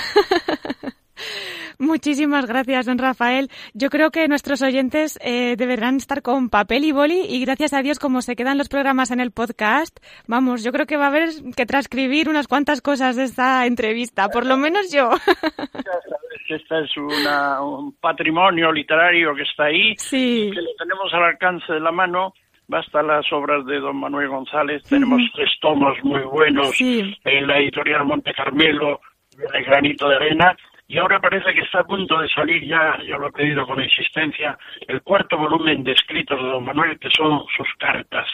[1.78, 3.50] Muchísimas gracias, don Rafael.
[3.72, 7.82] Yo creo que nuestros oyentes eh, deberán estar con papel y boli y gracias a
[7.82, 11.08] Dios como se quedan los programas en el podcast, vamos, yo creo que va a
[11.08, 15.10] haber que transcribir unas cuantas cosas de esta entrevista, por lo menos yo.
[16.48, 20.50] Esta es una- un patrimonio literario que está ahí, Sí.
[20.54, 22.34] que lo tenemos al alcance de la mano.
[22.66, 27.16] Basta las obras de don Manuel González, tenemos tres tomos muy buenos Sí.
[27.24, 29.00] en la editorial Monte Carmelo,
[29.36, 33.18] de Granito de Arena, y ahora parece que está a punto de salir ya, yo
[33.18, 37.44] lo he pedido con insistencia, el cuarto volumen de escritos de don Manuel, que son
[37.56, 38.28] sus cartas.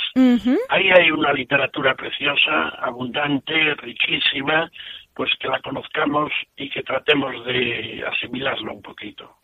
[0.68, 4.70] Ahí hay una literatura preciosa, abundante, riquísima,
[5.14, 9.36] pues que la conozcamos y que tratemos de asimilarla un poquito.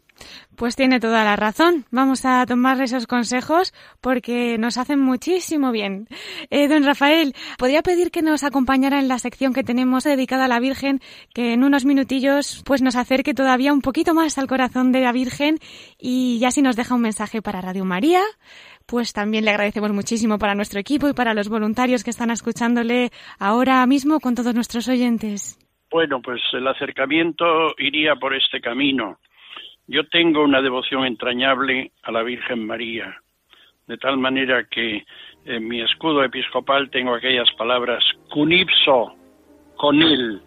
[0.57, 1.85] Pues tiene toda la razón.
[1.91, 6.09] Vamos a tomar esos consejos porque nos hacen muchísimo bien.
[6.51, 10.49] Eh, don Rafael, ¿podría pedir que nos acompañara en la sección que tenemos dedicada a
[10.49, 11.01] la Virgen,
[11.35, 15.13] que en unos minutillos pues nos acerque todavía un poquito más al corazón de la
[15.13, 15.59] Virgen
[15.99, 18.23] y ya si nos deja un mensaje para Radio María?
[18.87, 23.11] Pues también le agradecemos muchísimo para nuestro equipo y para los voluntarios que están escuchándole
[23.39, 25.59] ahora mismo con todos nuestros oyentes.
[25.91, 27.45] Bueno, pues el acercamiento
[27.79, 29.19] iría por este camino.
[29.89, 33.21] Yo tengo una devoción entrañable a la Virgen María,
[33.87, 35.05] de tal manera que
[35.45, 39.15] en mi escudo episcopal tengo aquellas palabras cunipso,
[39.77, 40.41] con él,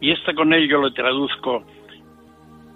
[0.00, 1.64] y este con él yo lo traduzco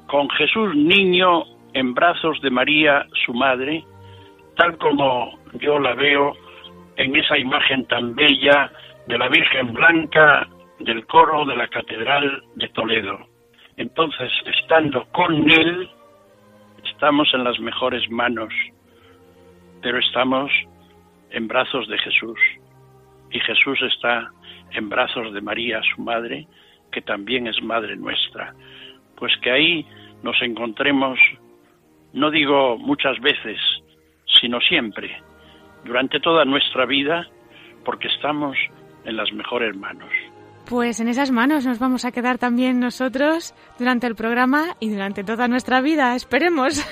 [0.07, 3.85] con Jesús niño en brazos de María, su madre,
[4.57, 6.35] tal como yo la veo
[6.97, 8.71] en esa imagen tan bella
[9.07, 10.47] de la Virgen Blanca
[10.79, 13.36] del coro de la Catedral de Toledo.
[13.77, 15.89] Entonces, estando con Él,
[16.85, 18.53] estamos en las mejores manos,
[19.83, 20.51] pero estamos
[21.31, 22.39] en brazos de Jesús.
[23.31, 24.31] Y Jesús está
[24.73, 26.47] en brazos de María, su madre,
[26.91, 28.55] que también es madre nuestra.
[29.17, 29.87] Pues que ahí
[30.23, 31.19] nos encontremos,
[32.15, 33.61] no digo muchas veces,
[34.41, 35.21] sino siempre,
[35.85, 37.27] durante toda nuestra vida,
[37.85, 38.57] porque estamos
[39.05, 40.11] en las mejores manos.
[40.69, 45.23] Pues en esas manos nos vamos a quedar también nosotros durante el programa y durante
[45.23, 46.85] toda nuestra vida, esperemos.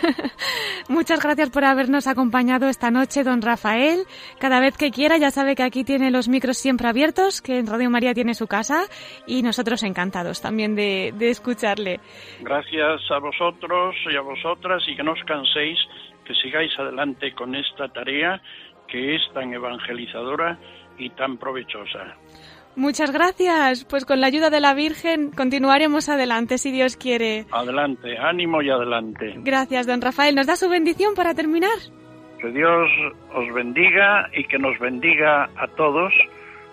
[0.89, 4.05] Muchas gracias por habernos acompañado esta noche, don Rafael.
[4.39, 7.67] Cada vez que quiera ya sabe que aquí tiene los micros siempre abiertos, que en
[7.67, 8.85] Radio María tiene su casa
[9.27, 11.99] y nosotros encantados también de, de escucharle.
[12.43, 15.79] Gracias a vosotros y a vosotras y que no os canséis,
[16.25, 18.41] que sigáis adelante con esta tarea
[18.87, 20.59] que es tan evangelizadora
[20.97, 22.17] y tan provechosa.
[22.77, 23.85] Muchas gracias.
[23.85, 27.47] Pues con la ayuda de la Virgen continuaremos adelante si Dios quiere.
[27.51, 29.35] Adelante, ánimo y adelante.
[29.39, 30.35] Gracias, don Rafael.
[30.35, 31.77] ¿Nos da su bendición para terminar?
[32.41, 32.89] Que Dios
[33.35, 36.13] os bendiga y que nos bendiga a todos,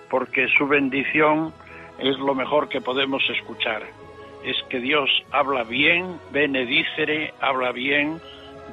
[0.09, 1.53] porque su bendición
[1.99, 3.83] es lo mejor que podemos escuchar.
[4.43, 8.19] Es que Dios habla bien, benedicere, habla bien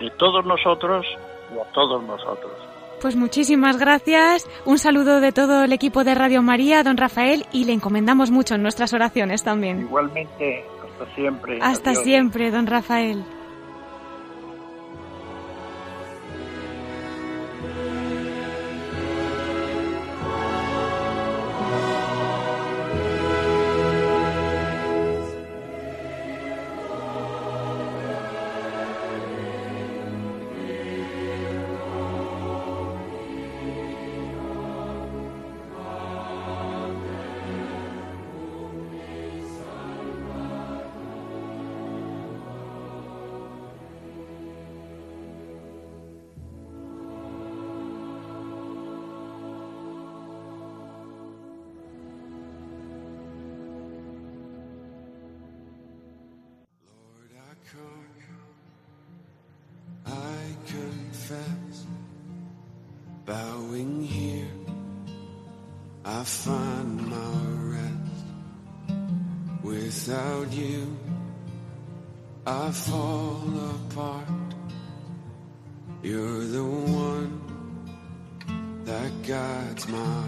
[0.00, 1.06] de todos nosotros
[1.54, 2.67] y a todos nosotros.
[3.00, 4.46] Pues muchísimas gracias.
[4.64, 8.56] Un saludo de todo el equipo de Radio María, don Rafael, y le encomendamos mucho
[8.56, 9.82] en nuestras oraciones también.
[9.82, 11.58] Igualmente, hasta siempre.
[11.62, 12.04] Hasta Adiós.
[12.04, 13.24] siempre, don Rafael.
[66.18, 68.26] I find my rest.
[69.62, 70.98] Without you,
[72.44, 74.48] I fall apart.
[76.02, 77.34] You're the one
[78.84, 80.27] that guides my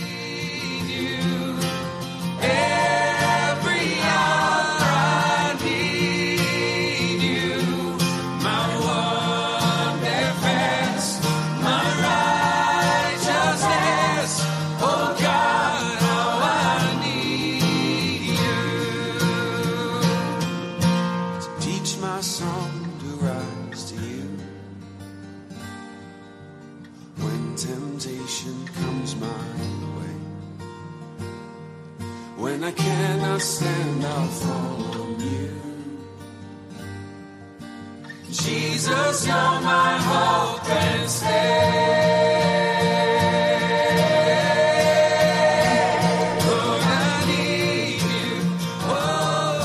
[48.87, 49.59] Oh,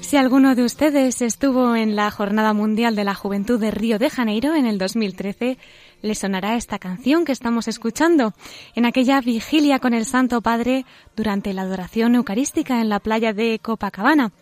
[0.00, 4.08] Si alguno de ustedes estuvo en la Jornada Mundial de la Juventud de Río de
[4.08, 5.58] Janeiro en el 2013,
[6.02, 8.32] le sonará esta canción que estamos escuchando
[8.74, 10.84] en aquella vigilia con el Santo Padre
[11.16, 14.32] durante la adoración eucarística en la playa de Copacabana.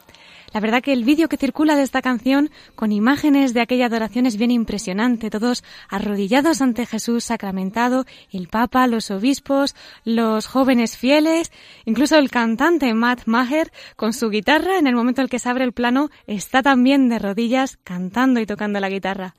[0.54, 4.24] La verdad que el vídeo que circula de esta canción con imágenes de aquella adoración
[4.24, 9.74] es bien impresionante, todos arrodillados ante Jesús sacramentado, el Papa, los obispos,
[10.04, 11.50] los jóvenes fieles,
[11.86, 15.48] incluso el cantante Matt Maher con su guitarra en el momento en el que se
[15.48, 19.34] abre el plano está también de rodillas cantando y tocando la guitarra.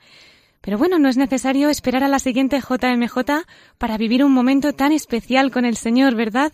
[0.66, 3.46] Pero bueno, no es necesario esperar a la siguiente JMJ
[3.78, 6.54] para vivir un momento tan especial con el Señor, ¿verdad?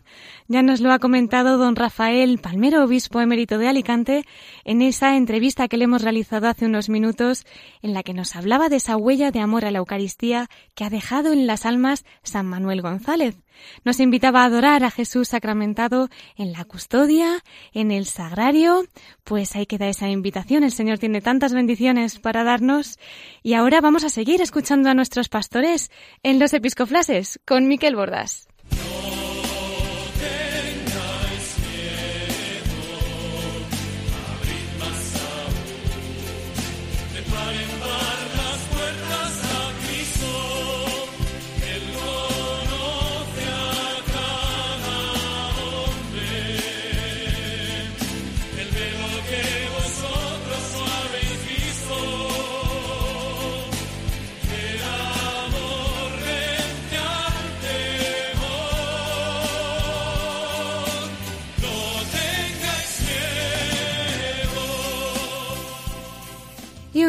[0.50, 4.26] Ya nos lo ha comentado don Rafael Palmero, obispo emérito de Alicante,
[4.66, 7.46] en esa entrevista que le hemos realizado hace unos minutos,
[7.82, 10.90] en la que nos hablaba de esa huella de amor a la Eucaristía que ha
[10.90, 13.38] dejado en las almas San Manuel González.
[13.84, 17.44] Nos invitaba a adorar a Jesús sacramentado en la custodia,
[17.74, 18.84] en el sagrario.
[19.24, 20.64] Pues ahí queda esa invitación.
[20.64, 23.00] El Señor tiene tantas bendiciones para darnos.
[23.44, 25.92] Y ahora vamos a seguir escuchando a nuestros pastores
[26.24, 28.51] en los episcoflases con Miquel Bordas.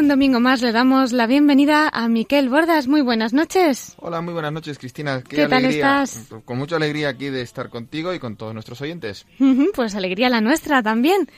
[0.03, 2.89] Un domingo más le damos la bienvenida a Miquel Bordas.
[2.89, 3.95] Muy buenas noches.
[3.99, 5.23] Hola, muy buenas noches, Cristina.
[5.23, 6.27] ¿Qué tal estás?
[6.43, 9.25] Con mucha alegría aquí de estar contigo y con todos nuestros oyentes.
[9.73, 11.29] Pues alegría la nuestra también.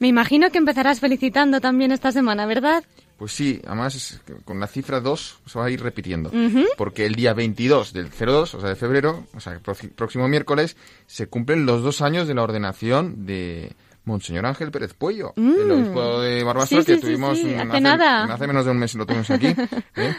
[0.00, 2.84] Me imagino que empezarás felicitando también esta semana, ¿verdad?
[3.16, 6.30] Pues sí, además con la cifra 2 se va a ir repitiendo.
[6.76, 10.76] Porque el día 22 del 02, o sea, de febrero, o sea, el próximo miércoles,
[11.06, 13.72] se cumplen los dos años de la ordenación de
[14.04, 16.80] Monseñor Ángel Pérez Puello, el obispo de Barbastro, Mm.
[16.82, 18.24] Sí, que sí, tuvimos sí, mm, hace nada.
[18.24, 19.46] hace menos de un mes lo tuvimos aquí,
[19.96, 20.14] ¿eh?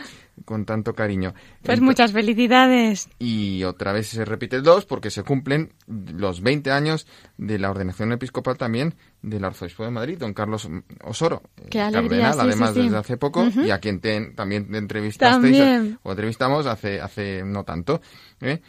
[0.45, 1.33] con tanto cariño.
[1.63, 3.09] Pues muchas felicidades.
[3.19, 7.05] Y otra vez se repite el 2 porque se cumplen los 20 años
[7.37, 10.67] de la ordenación episcopal también del arzobispo de Madrid, don Carlos
[11.03, 11.41] Osoro.
[11.69, 15.99] Qué alegría, cardenal, además desde hace poco, y a quien te- también te entrevistasteis También.
[16.03, 18.01] o entrevistamos hace, hace no tanto.
[18.39, 18.61] ¿eh?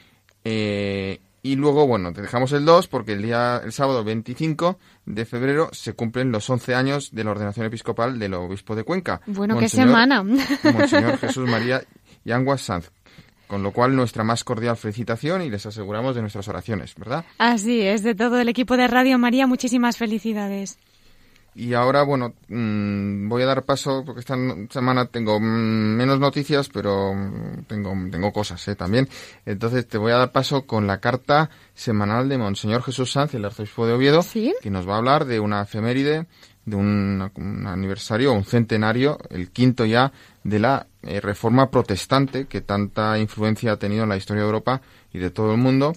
[0.45, 5.25] Eh, Y luego, bueno, te dejamos el 2 porque el día, el sábado 25 de
[5.25, 9.21] febrero se cumplen los 11 años de la ordenación episcopal del obispo de Cuenca.
[9.27, 10.23] Bueno, qué semana.
[10.23, 11.83] Monseñor Jesús María
[12.25, 12.91] Yanguas Sanz.
[13.49, 17.25] Con lo cual, nuestra más cordial felicitación y les aseguramos de nuestras oraciones, ¿verdad?
[17.37, 20.79] Así es, de todo el equipo de Radio María, muchísimas felicidades.
[21.55, 24.37] Y ahora, bueno, mm, voy a dar paso, porque esta
[24.71, 27.15] semana tengo menos noticias, pero
[27.67, 28.75] tengo, tengo cosas ¿eh?
[28.75, 29.09] también.
[29.45, 33.45] Entonces te voy a dar paso con la carta semanal de Monseñor Jesús Sanz, el
[33.45, 34.55] arzobispo de Oviedo, ¿Sí?
[34.63, 36.27] que nos va a hablar de una efeméride,
[36.65, 40.13] de un, un aniversario, un centenario, el quinto ya,
[40.45, 44.81] de la eh, reforma protestante, que tanta influencia ha tenido en la historia de Europa
[45.13, 45.93] y de todo el mundo.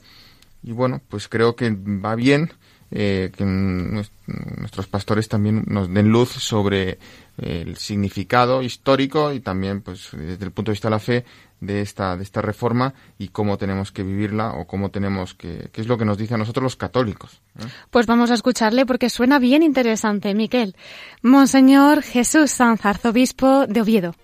[0.64, 2.52] Y bueno, pues creo que va bien
[2.92, 4.12] eh, que nues-
[4.58, 6.92] nuestros pastores también nos den luz sobre
[7.38, 11.26] eh, el significado histórico y también, pues, desde el punto de vista de la fe
[11.62, 15.82] de esta, de esta reforma y cómo tenemos que vivirla o cómo tenemos que, qué
[15.82, 17.42] es lo que nos dice a nosotros los católicos.
[17.60, 17.64] ¿eh?
[17.90, 20.76] Pues vamos a escucharle porque suena bien interesante, Miquel.
[21.22, 24.16] Monseñor Jesús Sanz, arzobispo de Oviedo.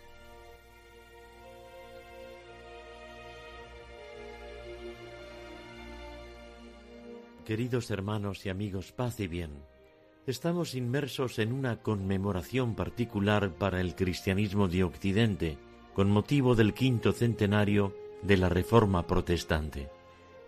[7.52, 9.52] Queridos hermanos y amigos, paz y bien.
[10.26, 15.58] Estamos inmersos en una conmemoración particular para el cristianismo de Occidente,
[15.93, 19.89] con motivo del quinto centenario de la Reforma Protestante.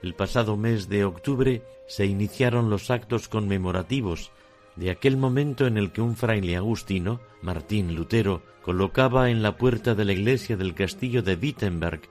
[0.01, 4.31] El pasado mes de octubre se iniciaron los actos conmemorativos
[4.77, 9.93] de aquel momento en el que un fraile agustino, Martín Lutero, colocaba en la puerta
[9.93, 12.03] de la iglesia del castillo de Wittenberg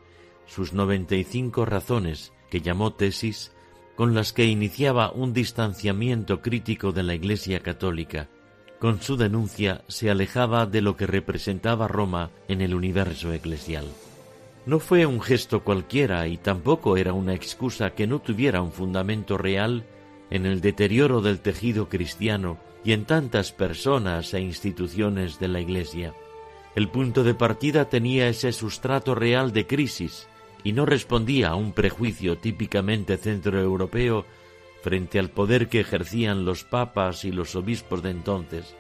[0.45, 3.53] sus 95 razones, que llamó tesis,
[4.03, 8.29] con las que iniciaba un distanciamiento crítico de la Iglesia católica.
[8.81, 13.87] Con su denuncia se alejaba de lo que representaba Roma en el universo eclesial.
[14.67, 19.39] No fue un gesto cualquiera y tampoco era una excusa que no tuviera un fundamento
[19.39, 19.85] real
[20.31, 26.13] en el deterioro del tejido cristiano y en tantas personas e instituciones de la Iglesia.
[26.75, 30.27] El punto de partida tenía ese sustrato real de crisis
[30.65, 34.25] y no respondía a un prejuicio típicamente centroeuropeo
[34.83, 38.75] frente al poder que ejercían los papas y los obispos de entonces,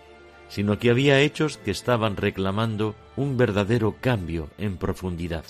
[0.48, 5.44] sino que había hechos que estaban reclamando un verdadero cambio en profundidad.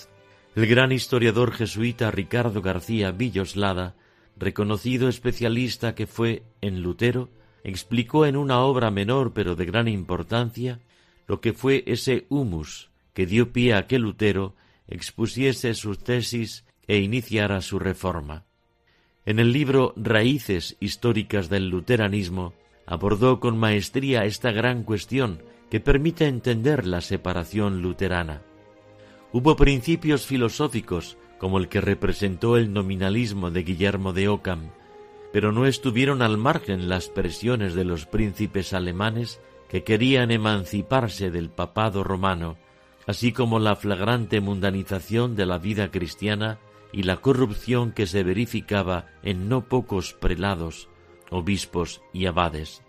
[0.55, 3.95] El gran historiador jesuita Ricardo García Villoslada,
[4.37, 7.31] reconocido especialista que fue en Lutero,
[7.65, 10.81] explicó en una obra menor pero de gran importancia
[11.27, 14.55] lo que fue ese humus que dio pie a que Lutero
[14.93, 18.45] expusiese sus tesis e iniciara su reforma.
[19.25, 22.55] En el libro Raíces históricas del luteranismo
[22.87, 28.43] abordó con maestría esta gran cuestión que permite entender la separación luterana.
[29.33, 34.71] Hubo principios filosóficos como el que representó el nominalismo de Guillermo de Ockham,
[35.33, 41.49] pero no estuvieron al margen las presiones de los príncipes alemanes que querían emanciparse del
[41.49, 42.59] papado romano,
[43.13, 46.59] así como la flagrante mundanización de la vida cristiana
[46.93, 50.89] y la corrupción que se verificaba en no pocos prelados,
[51.31, 52.83] obispos y abades.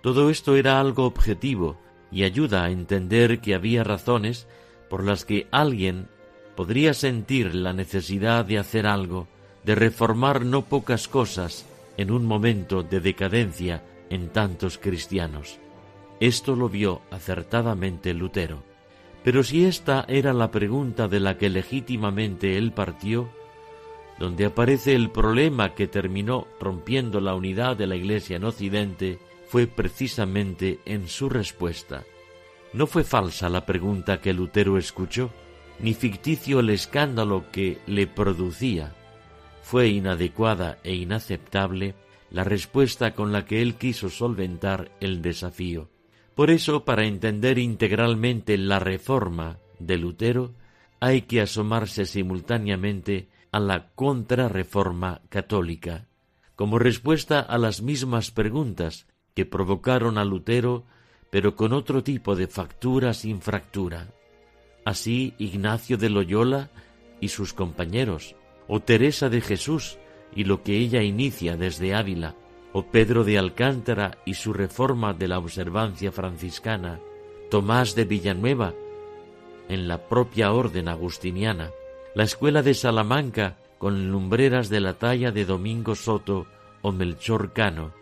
[0.00, 1.76] Todo esto era algo objetivo
[2.12, 4.46] y ayuda a entender que había razones
[4.88, 6.06] por las que alguien
[6.54, 9.26] podría sentir la necesidad de hacer algo,
[9.64, 11.66] de reformar no pocas cosas
[11.96, 15.58] en un momento de decadencia en tantos cristianos.
[16.20, 18.73] Esto lo vio acertadamente Lutero.
[19.24, 23.30] Pero si esta era la pregunta de la que legítimamente él partió,
[24.18, 29.18] donde aparece el problema que terminó rompiendo la unidad de la Iglesia en Occidente,
[29.48, 32.04] fue precisamente en su respuesta.
[32.74, 35.30] No fue falsa la pregunta que Lutero escuchó,
[35.80, 38.94] ni ficticio el escándalo que le producía.
[39.62, 41.94] Fue inadecuada e inaceptable
[42.30, 45.88] la respuesta con la que él quiso solventar el desafío.
[46.34, 50.54] Por eso, para entender integralmente la reforma de Lutero,
[51.00, 56.08] hay que asomarse simultáneamente a la contrarreforma católica,
[56.56, 60.84] como respuesta a las mismas preguntas que provocaron a Lutero,
[61.30, 64.08] pero con otro tipo de factura sin fractura.
[64.84, 66.70] Así Ignacio de Loyola
[67.20, 68.34] y sus compañeros,
[68.66, 69.98] o Teresa de Jesús
[70.34, 72.34] y lo que ella inicia desde Ávila,
[72.74, 77.00] o Pedro de Alcántara y su reforma de la observancia franciscana,
[77.48, 78.74] Tomás de Villanueva
[79.68, 81.70] en la propia orden agustiniana,
[82.16, 86.46] la escuela de Salamanca con lumbreras de la talla de Domingo Soto
[86.82, 87.92] o Melchor Cano,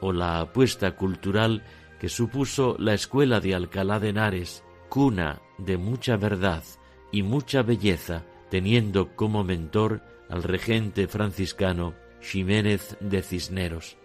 [0.00, 1.64] o la apuesta cultural
[1.98, 6.62] que supuso la escuela de Alcalá de Henares, cuna de mucha verdad
[7.10, 13.96] y mucha belleza, teniendo como mentor al regente franciscano Ximénez de Cisneros.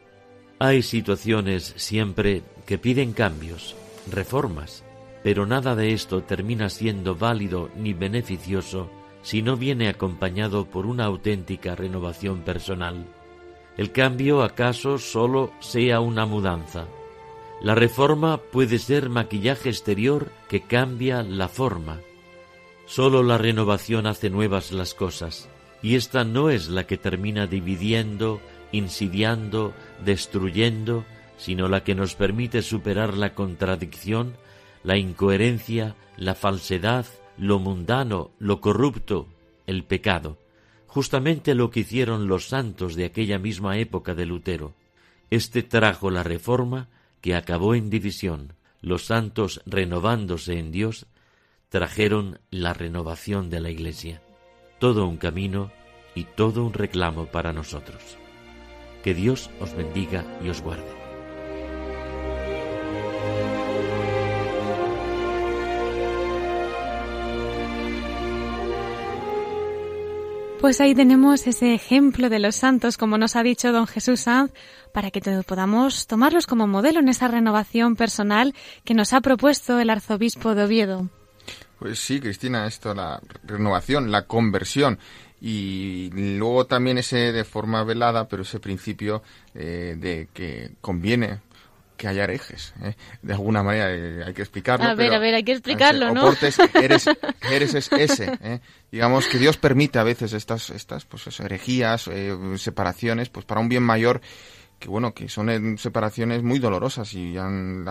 [0.61, 3.77] Hay situaciones siempre que piden cambios,
[4.11, 4.83] reformas,
[5.23, 8.89] pero nada de esto termina siendo válido ni beneficioso
[9.21, 13.05] si no viene acompañado por una auténtica renovación personal.
[13.77, 16.87] El cambio acaso solo sea una mudanza.
[17.61, 22.01] La reforma puede ser maquillaje exterior que cambia la forma.
[22.85, 25.47] Solo la renovación hace nuevas las cosas,
[25.81, 28.41] y esta no es la que termina dividiendo,
[28.71, 31.05] insidiando, destruyendo,
[31.37, 34.35] sino la que nos permite superar la contradicción,
[34.83, 37.05] la incoherencia, la falsedad,
[37.37, 39.27] lo mundano, lo corrupto,
[39.65, 40.37] el pecado,
[40.87, 44.73] justamente lo que hicieron los santos de aquella misma época de Lutero.
[45.29, 46.89] Este trajo la reforma
[47.21, 48.53] que acabó en división.
[48.81, 51.05] Los santos, renovándose en Dios,
[51.69, 54.21] trajeron la renovación de la Iglesia.
[54.79, 55.71] Todo un camino
[56.15, 58.18] y todo un reclamo para nosotros.
[59.09, 60.85] Que Dios os bendiga y os guarde.
[70.61, 74.51] Pues ahí tenemos ese ejemplo de los santos, como nos ha dicho don Jesús Sanz,
[74.93, 78.53] para que podamos tomarlos como modelo en esa renovación personal
[78.83, 81.09] que nos ha propuesto el arzobispo de Oviedo.
[81.79, 84.99] Pues sí, Cristina, esto, la renovación, la conversión
[85.41, 89.23] y luego también ese de forma velada, pero ese principio
[89.55, 91.39] eh, de que conviene
[91.99, 92.73] que haya herejes.
[92.81, 92.95] ¿eh?
[93.21, 94.85] De alguna manera eh, hay que explicarlo.
[94.85, 96.31] A ver, a ver, hay que explicarlo, ¿no?
[96.81, 97.05] eres,
[97.51, 98.31] eres es ese.
[98.41, 98.61] ¿eh?
[98.89, 103.69] Digamos que Dios permite a veces estas, estas pues herejías, eh, separaciones, pues para un
[103.69, 104.21] bien mayor
[104.79, 107.85] que bueno, que son separaciones muy dolorosas y, han,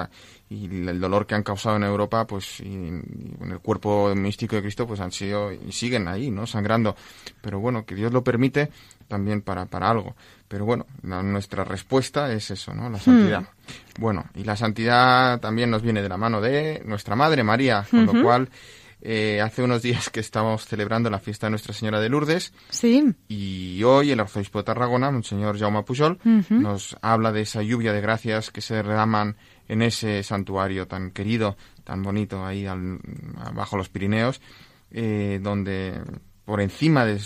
[0.49, 4.87] y el dolor que han causado en Europa, pues en el cuerpo místico de Cristo,
[4.87, 6.47] pues han sido y siguen ahí, ¿no?
[6.47, 6.97] Sangrando.
[7.41, 8.71] Pero bueno, que Dios lo permite
[9.07, 10.17] también para, para algo.
[10.49, 12.89] Pero bueno, nuestra respuesta es eso, ¿no?
[12.89, 13.43] La santidad.
[13.43, 14.01] Hmm.
[14.01, 18.07] Bueno, y la santidad también nos viene de la mano de nuestra Madre María, con
[18.07, 18.49] lo cual
[19.01, 22.53] eh, hace unos días que estamos celebrando la fiesta de Nuestra Señora de Lourdes.
[22.71, 23.15] Sí.
[23.29, 26.19] Y hoy el arzobispo de Tarragona, Monseñor Jaume Pujol,
[26.51, 29.37] nos habla de esa lluvia de gracias que se derraman
[29.69, 32.99] en ese santuario tan querido, tan bonito ahí al,
[33.55, 34.41] bajo los Pirineos,
[34.91, 36.01] eh, donde
[36.45, 37.21] por encima de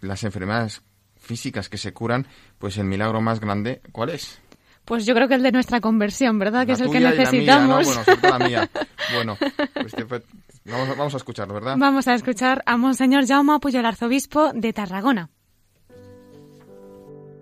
[0.00, 0.82] las enfermedades
[1.16, 2.26] físicas que se curan,
[2.58, 4.40] pues el milagro más grande, ¿cuál es?
[4.84, 6.66] Pues yo creo que el de nuestra conversión, ¿verdad?
[6.66, 7.86] que es el que necesitamos.
[7.86, 8.70] Bueno, la mía.
[9.14, 9.38] Bueno,
[9.74, 9.94] pues
[10.64, 11.76] vamos, a escucharlo, ¿verdad?
[11.78, 15.30] Vamos a escuchar a Monseñor Jaume Puyol, arzobispo de Tarragona.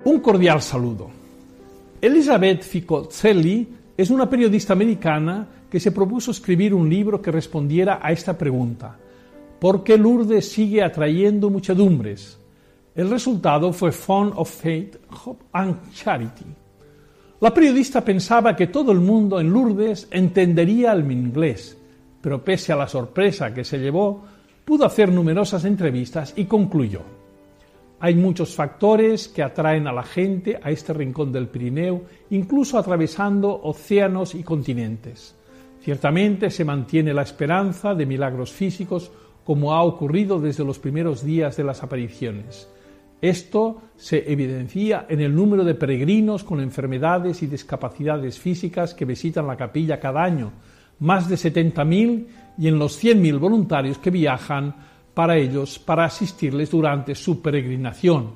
[0.04, 1.10] Un cordial saludo.
[2.00, 8.10] Elizabeth Ficozzelli es una periodista americana que se propuso escribir un libro que respondiera a
[8.10, 8.96] esta pregunta.
[9.60, 12.38] ¿Por qué Lourdes sigue atrayendo muchedumbres?
[12.94, 16.46] El resultado fue Fond of Faith, Hope and Charity.
[17.40, 21.76] La periodista pensaba que todo el mundo en Lourdes entendería el inglés,
[22.20, 24.24] pero pese a la sorpresa que se llevó,
[24.64, 27.02] pudo hacer numerosas entrevistas y concluyó.
[28.02, 33.60] Hay muchos factores que atraen a la gente a este rincón del Pirineo, incluso atravesando
[33.62, 35.36] océanos y continentes.
[35.82, 39.10] Ciertamente se mantiene la esperanza de milagros físicos
[39.44, 42.68] como ha ocurrido desde los primeros días de las apariciones.
[43.20, 49.46] Esto se evidencia en el número de peregrinos con enfermedades y discapacidades físicas que visitan
[49.46, 50.52] la capilla cada año,
[51.00, 52.26] más de 70.000
[52.58, 54.74] y en los 100.000 voluntarios que viajan
[55.14, 58.32] para ellos para asistirles durante su peregrinación.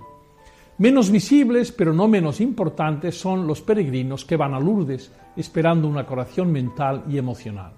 [0.79, 6.05] Menos visibles, pero no menos importantes, son los peregrinos que van a Lourdes esperando una
[6.05, 7.73] curación mental y emocional.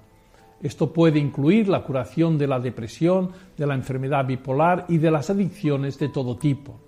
[0.63, 5.29] Esto puede incluir la curación de la depresión, de la enfermedad bipolar y de las
[5.29, 6.81] adicciones de todo tipo.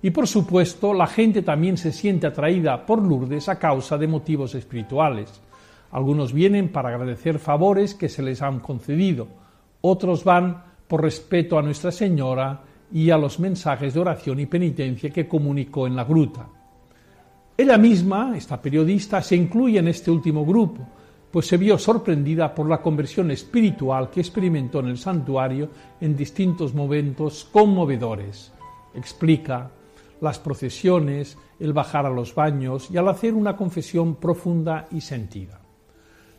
[0.00, 4.54] Y por supuesto, la gente también se siente atraída por Lourdes a causa de motivos
[4.54, 5.40] espirituales.
[5.92, 9.28] Algunos vienen para agradecer favores que se les han concedido,
[9.82, 15.10] otros van por respeto a Nuestra Señora y a los mensajes de oración y penitencia
[15.10, 16.48] que comunicó en la gruta.
[17.56, 20.86] Ella misma, esta periodista, se incluye en este último grupo,
[21.30, 25.70] pues se vio sorprendida por la conversión espiritual que experimentó en el santuario
[26.00, 28.52] en distintos momentos conmovedores.
[28.94, 29.70] Explica
[30.20, 35.61] las procesiones, el bajar a los baños y al hacer una confesión profunda y sentida.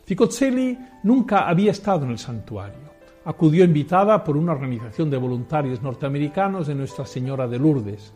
[0.04, 2.92] Ficozzelli nunca había estado en el santuario.
[3.24, 8.12] Acudió invitada por una organización de voluntarios norteamericanos de Nuestra Señora de Lourdes.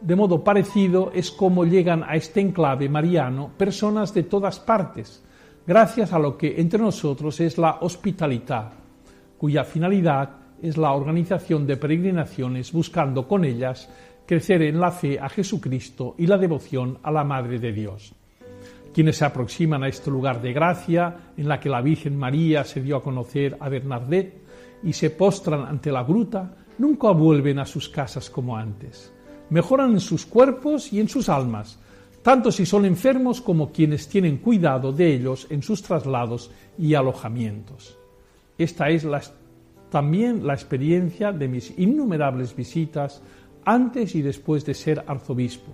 [0.00, 5.22] De modo parecido es como llegan a este enclave mariano personas de todas partes,
[5.66, 8.72] gracias a lo que entre nosotros es la hospitalidad,
[9.36, 10.30] cuya finalidad
[10.62, 13.90] es la organización de peregrinaciones buscando con ellas
[14.26, 18.14] crecer en la fe a Jesucristo y la devoción a la Madre de Dios.
[18.96, 22.80] Quienes se aproximan a este lugar de gracia, en la que la Virgen María se
[22.80, 24.40] dio a conocer a Bernadette,
[24.82, 29.12] y se postran ante la gruta, nunca vuelven a sus casas como antes.
[29.50, 31.78] Mejoran en sus cuerpos y en sus almas,
[32.22, 37.98] tanto si son enfermos como quienes tienen cuidado de ellos en sus traslados y alojamientos.
[38.56, 39.06] Esta es
[39.90, 43.22] también la experiencia de mis innumerables visitas
[43.62, 45.70] antes y después de ser arzobispo.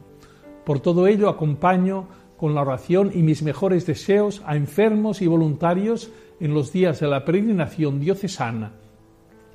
[0.65, 6.11] Por todo ello acompaño con la oración y mis mejores deseos a enfermos y voluntarios
[6.41, 8.73] en los días de la peregrinación diocesana,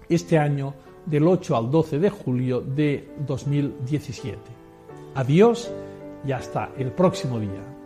[0.08, 0.74] este año
[1.06, 4.38] del 8 al 12 de julio de 2017.
[5.16, 5.70] Adiós
[6.26, 7.77] y hasta el próximo día.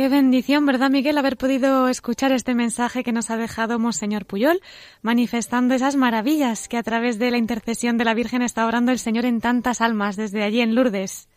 [0.00, 4.62] Qué bendición, ¿verdad, Miguel, haber podido escuchar este mensaje que nos ha dejado Monseñor Puyol,
[5.02, 8.98] manifestando esas maravillas que a través de la intercesión de la Virgen está orando el
[8.98, 11.28] Señor en tantas almas desde allí en Lourdes.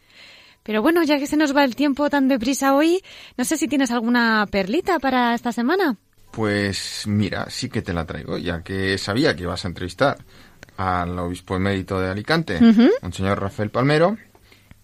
[0.64, 3.02] Pero bueno, ya que se nos va el tiempo tan deprisa hoy,
[3.36, 5.98] no sé si tienes alguna perlita para esta semana.
[6.32, 10.20] Pues mira, sí que te la traigo, ya que sabía que ibas a entrevistar
[10.78, 12.62] al obispo emérito de Alicante,
[13.02, 14.16] Monseñor Rafael Palmero,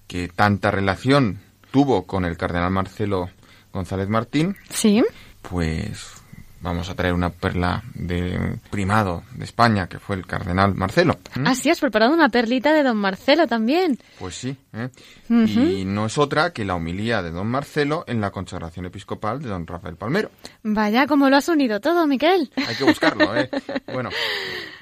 [0.06, 1.40] que tanta relación
[1.72, 3.30] tuvo con el cardenal Marcelo
[3.72, 4.56] González Martín.
[4.70, 5.04] Sí.
[5.42, 6.20] Pues
[6.62, 11.18] vamos a traer una perla de primado de España, que fue el cardenal Marcelo.
[11.46, 13.98] Ah, sí, has preparado una perlita de don Marcelo también.
[14.20, 14.56] Pues sí.
[14.74, 14.90] ¿eh?
[15.30, 19.50] Y no es otra que la homilía de don Marcelo en la consagración episcopal de
[19.50, 20.32] don Rafael Palmero.
[20.64, 22.52] Vaya, cómo lo has unido todo, Miquel.
[22.68, 23.50] Hay que buscarlo, ¿eh?
[23.94, 24.10] Bueno.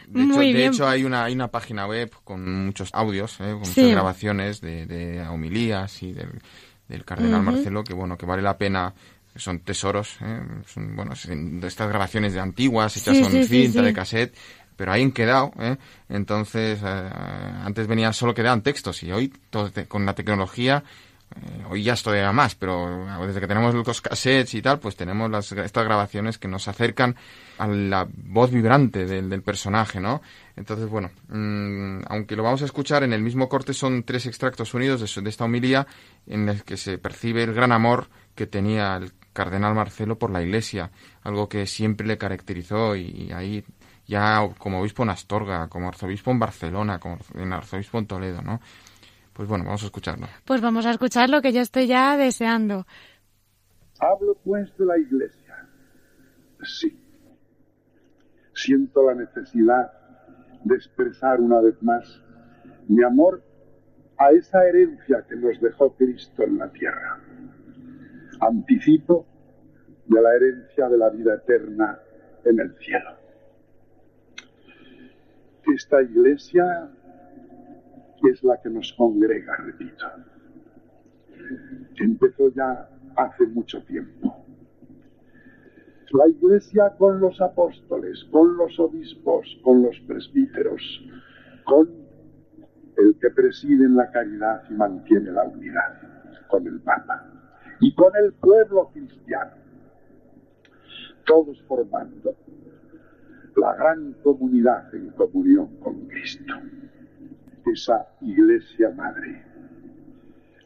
[0.08, 3.52] De hecho, de hecho hay, una, hay una página web con muchos audios, ¿eh?
[3.52, 6.28] con muchas grabaciones de, de homilías y de
[6.88, 8.94] del cardenal Marcelo, que bueno, que vale la pena
[9.36, 10.42] son tesoros, ¿eh?
[10.66, 14.36] son, bueno, estas grabaciones de antiguas, hechas con cinta de cassette,
[14.76, 15.78] pero ahí han quedado, ¿eh?
[16.10, 17.10] entonces eh,
[17.64, 19.32] antes venía solo quedaban textos y hoy
[19.88, 20.84] con la tecnología
[21.36, 24.96] eh, hoy ya esto era más, pero desde que tenemos los cassettes y tal, pues
[24.96, 27.16] tenemos las, estas grabaciones que nos acercan
[27.58, 30.22] a la voz vibrante del, del personaje, ¿no?
[30.58, 34.74] Entonces, bueno, mmm, aunque lo vamos a escuchar en el mismo corte, son tres extractos
[34.74, 35.86] unidos de, de esta homilía
[36.26, 40.42] en el que se percibe el gran amor que tenía el cardenal Marcelo por la
[40.42, 40.90] Iglesia,
[41.22, 43.64] algo que siempre le caracterizó y, y ahí
[44.08, 48.60] ya como obispo en Astorga, como arzobispo en Barcelona, como en arzobispo en Toledo, ¿no?
[49.34, 50.28] Pues bueno, vamos a escucharlo.
[50.44, 52.88] Pues vamos a escuchar lo que yo estoy ya deseando.
[54.00, 55.68] Hablo pues de la Iglesia.
[56.64, 57.00] Sí.
[58.56, 59.92] Siento la necesidad
[60.64, 62.24] de expresar una vez más
[62.88, 63.44] mi amor
[64.18, 67.20] a esa herencia que nos dejó Cristo en la tierra.
[68.40, 69.26] Anticipo
[70.06, 72.00] de la herencia de la vida eterna
[72.46, 73.12] en el cielo.
[75.74, 76.90] Esta iglesia
[78.24, 80.06] es la que nos congrega, repito.
[81.98, 84.47] Empezó ya hace mucho tiempo.
[86.12, 90.82] La iglesia con los apóstoles, con los obispos, con los presbíteros,
[91.66, 91.90] con
[92.98, 97.26] el que preside en la caridad y mantiene la unidad, con el Papa
[97.82, 99.52] y con el pueblo cristiano,
[101.26, 102.36] todos formando
[103.58, 106.54] la gran comunidad en comunión con Cristo.
[107.66, 109.44] Esa iglesia madre,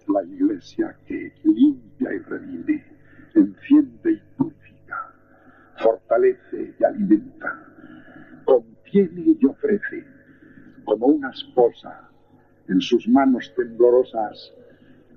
[0.08, 2.86] la iglesia que limpia y revive,
[3.34, 4.22] enciende y
[5.82, 7.60] fortalece y alimenta,
[8.46, 10.06] contiene y ofrece,
[10.86, 12.10] como una esposa
[12.68, 14.54] en sus manos temblorosas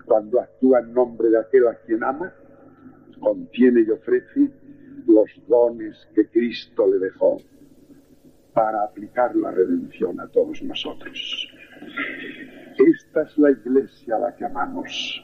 [0.04, 2.32] cuando actúa en nombre de aquel a quien ama,
[3.20, 4.50] contiene y ofrece
[5.06, 7.38] los dones que Cristo le dejó
[8.52, 11.48] para aplicar la redención a todos nosotros.
[12.78, 15.22] Esta es la iglesia a la que amamos.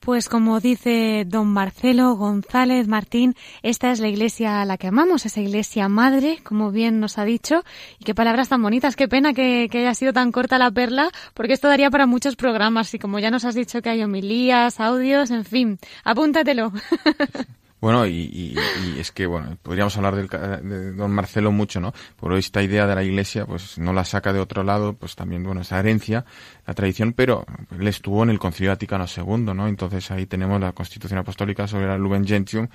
[0.00, 5.26] Pues como dice don Marcelo González Martín, esta es la iglesia a la que amamos,
[5.26, 7.62] esa iglesia madre, como bien nos ha dicho.
[7.98, 11.10] Y qué palabras tan bonitas, qué pena que, que haya sido tan corta la perla,
[11.34, 12.94] porque esto daría para muchos programas.
[12.94, 16.72] Y como ya nos has dicho que hay homilías, audios, en fin, apúntatelo.
[17.80, 21.92] Bueno, y, y, y, es que, bueno, podríamos hablar del, de don Marcelo mucho, ¿no?
[22.16, 25.44] Por esta idea de la iglesia, pues no la saca de otro lado, pues también,
[25.44, 26.24] bueno, esa herencia,
[26.66, 27.46] la tradición, pero
[27.78, 29.68] él estuvo en el Concilio Vaticano II, ¿no?
[29.68, 32.66] Entonces ahí tenemos la Constitución Apostólica sobre la Lumen Gentium,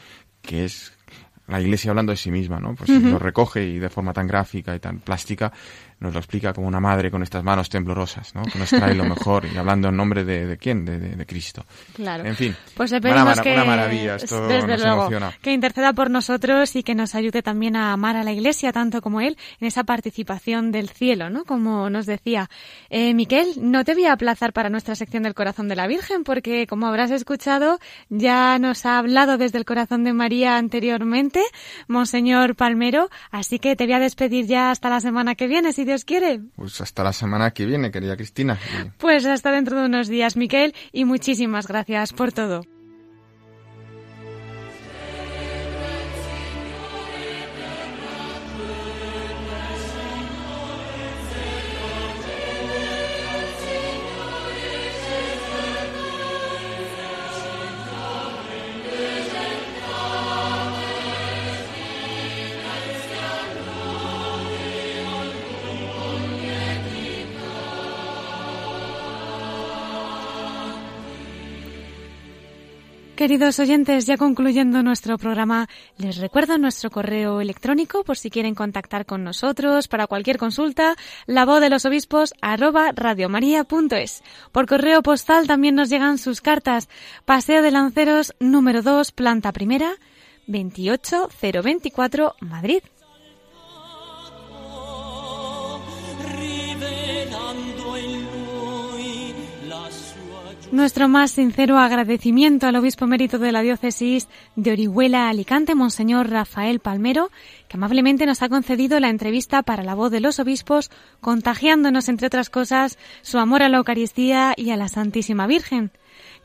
[0.41, 0.93] que es
[1.47, 2.73] la Iglesia hablando de sí misma, ¿no?
[2.73, 5.51] Pues lo recoge y de forma tan gráfica y tan plástica
[6.03, 8.43] nos lo explica como una madre con estas manos temblorosas, ¿no?
[8.43, 11.25] Que nos trae lo mejor y hablando en nombre de, de quién, de, de, de,
[11.25, 11.65] Cristo.
[11.95, 12.25] Claro.
[12.25, 15.33] En fin, pues le pedimos una, que, una maravilla, esto desde nos luego, emociona.
[15.41, 19.01] que interceda por nosotros y que nos ayude también a amar a la Iglesia tanto
[19.01, 21.45] como él en esa participación del cielo, ¿no?
[21.45, 22.49] Como nos decía.
[22.89, 26.23] Eh, Miquel, no te voy a aplazar para nuestra sección del corazón de la Virgen
[26.23, 27.79] porque, como habrás escuchado,
[28.09, 31.41] ya nos ha hablado desde el corazón de María anteriormente,
[31.87, 35.85] Monseñor Palmero, así que te voy a despedir ya hasta la semana que viene, si
[35.85, 36.41] Dios quiere.
[36.55, 38.59] Pues hasta la semana que viene, querida Cristina.
[38.97, 42.61] Pues hasta dentro de unos días, Miquel, y muchísimas gracias por todo.
[73.23, 79.05] Queridos oyentes, ya concluyendo nuestro programa, les recuerdo nuestro correo electrónico por si quieren contactar
[79.05, 84.23] con nosotros para cualquier consulta, la voz de los obispos arroba radiomaria.es.
[84.51, 86.89] Por correo postal también nos llegan sus cartas.
[87.23, 89.93] Paseo de Lanceros número 2, planta primera,
[90.47, 92.83] 28024, Madrid.
[100.73, 106.79] Nuestro más sincero agradecimiento al obispo emérito de la diócesis de Orihuela, Alicante, Monseñor Rafael
[106.79, 107.29] Palmero,
[107.67, 110.89] que amablemente nos ha concedido la entrevista para la voz de los obispos,
[111.21, 115.91] contagiándonos, entre otras cosas, su amor a la Eucaristía y a la Santísima Virgen.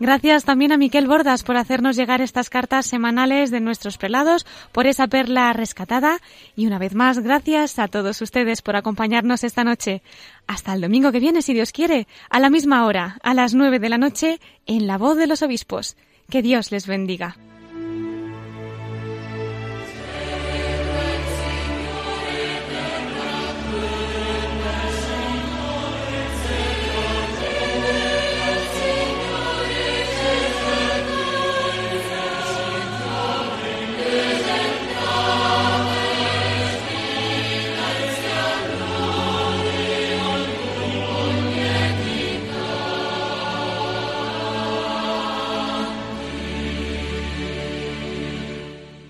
[0.01, 4.87] Gracias también a Miquel Bordas por hacernos llegar estas cartas semanales de nuestros prelados, por
[4.87, 6.21] esa perla rescatada
[6.55, 10.03] y una vez más gracias a todos ustedes por acompañarnos esta noche.
[10.47, 13.81] Hasta el domingo que viene, si Dios quiere, a la misma hora, a las nueve
[13.81, 15.97] de la noche, en la voz de los obispos.
[16.31, 17.37] Que Dios les bendiga.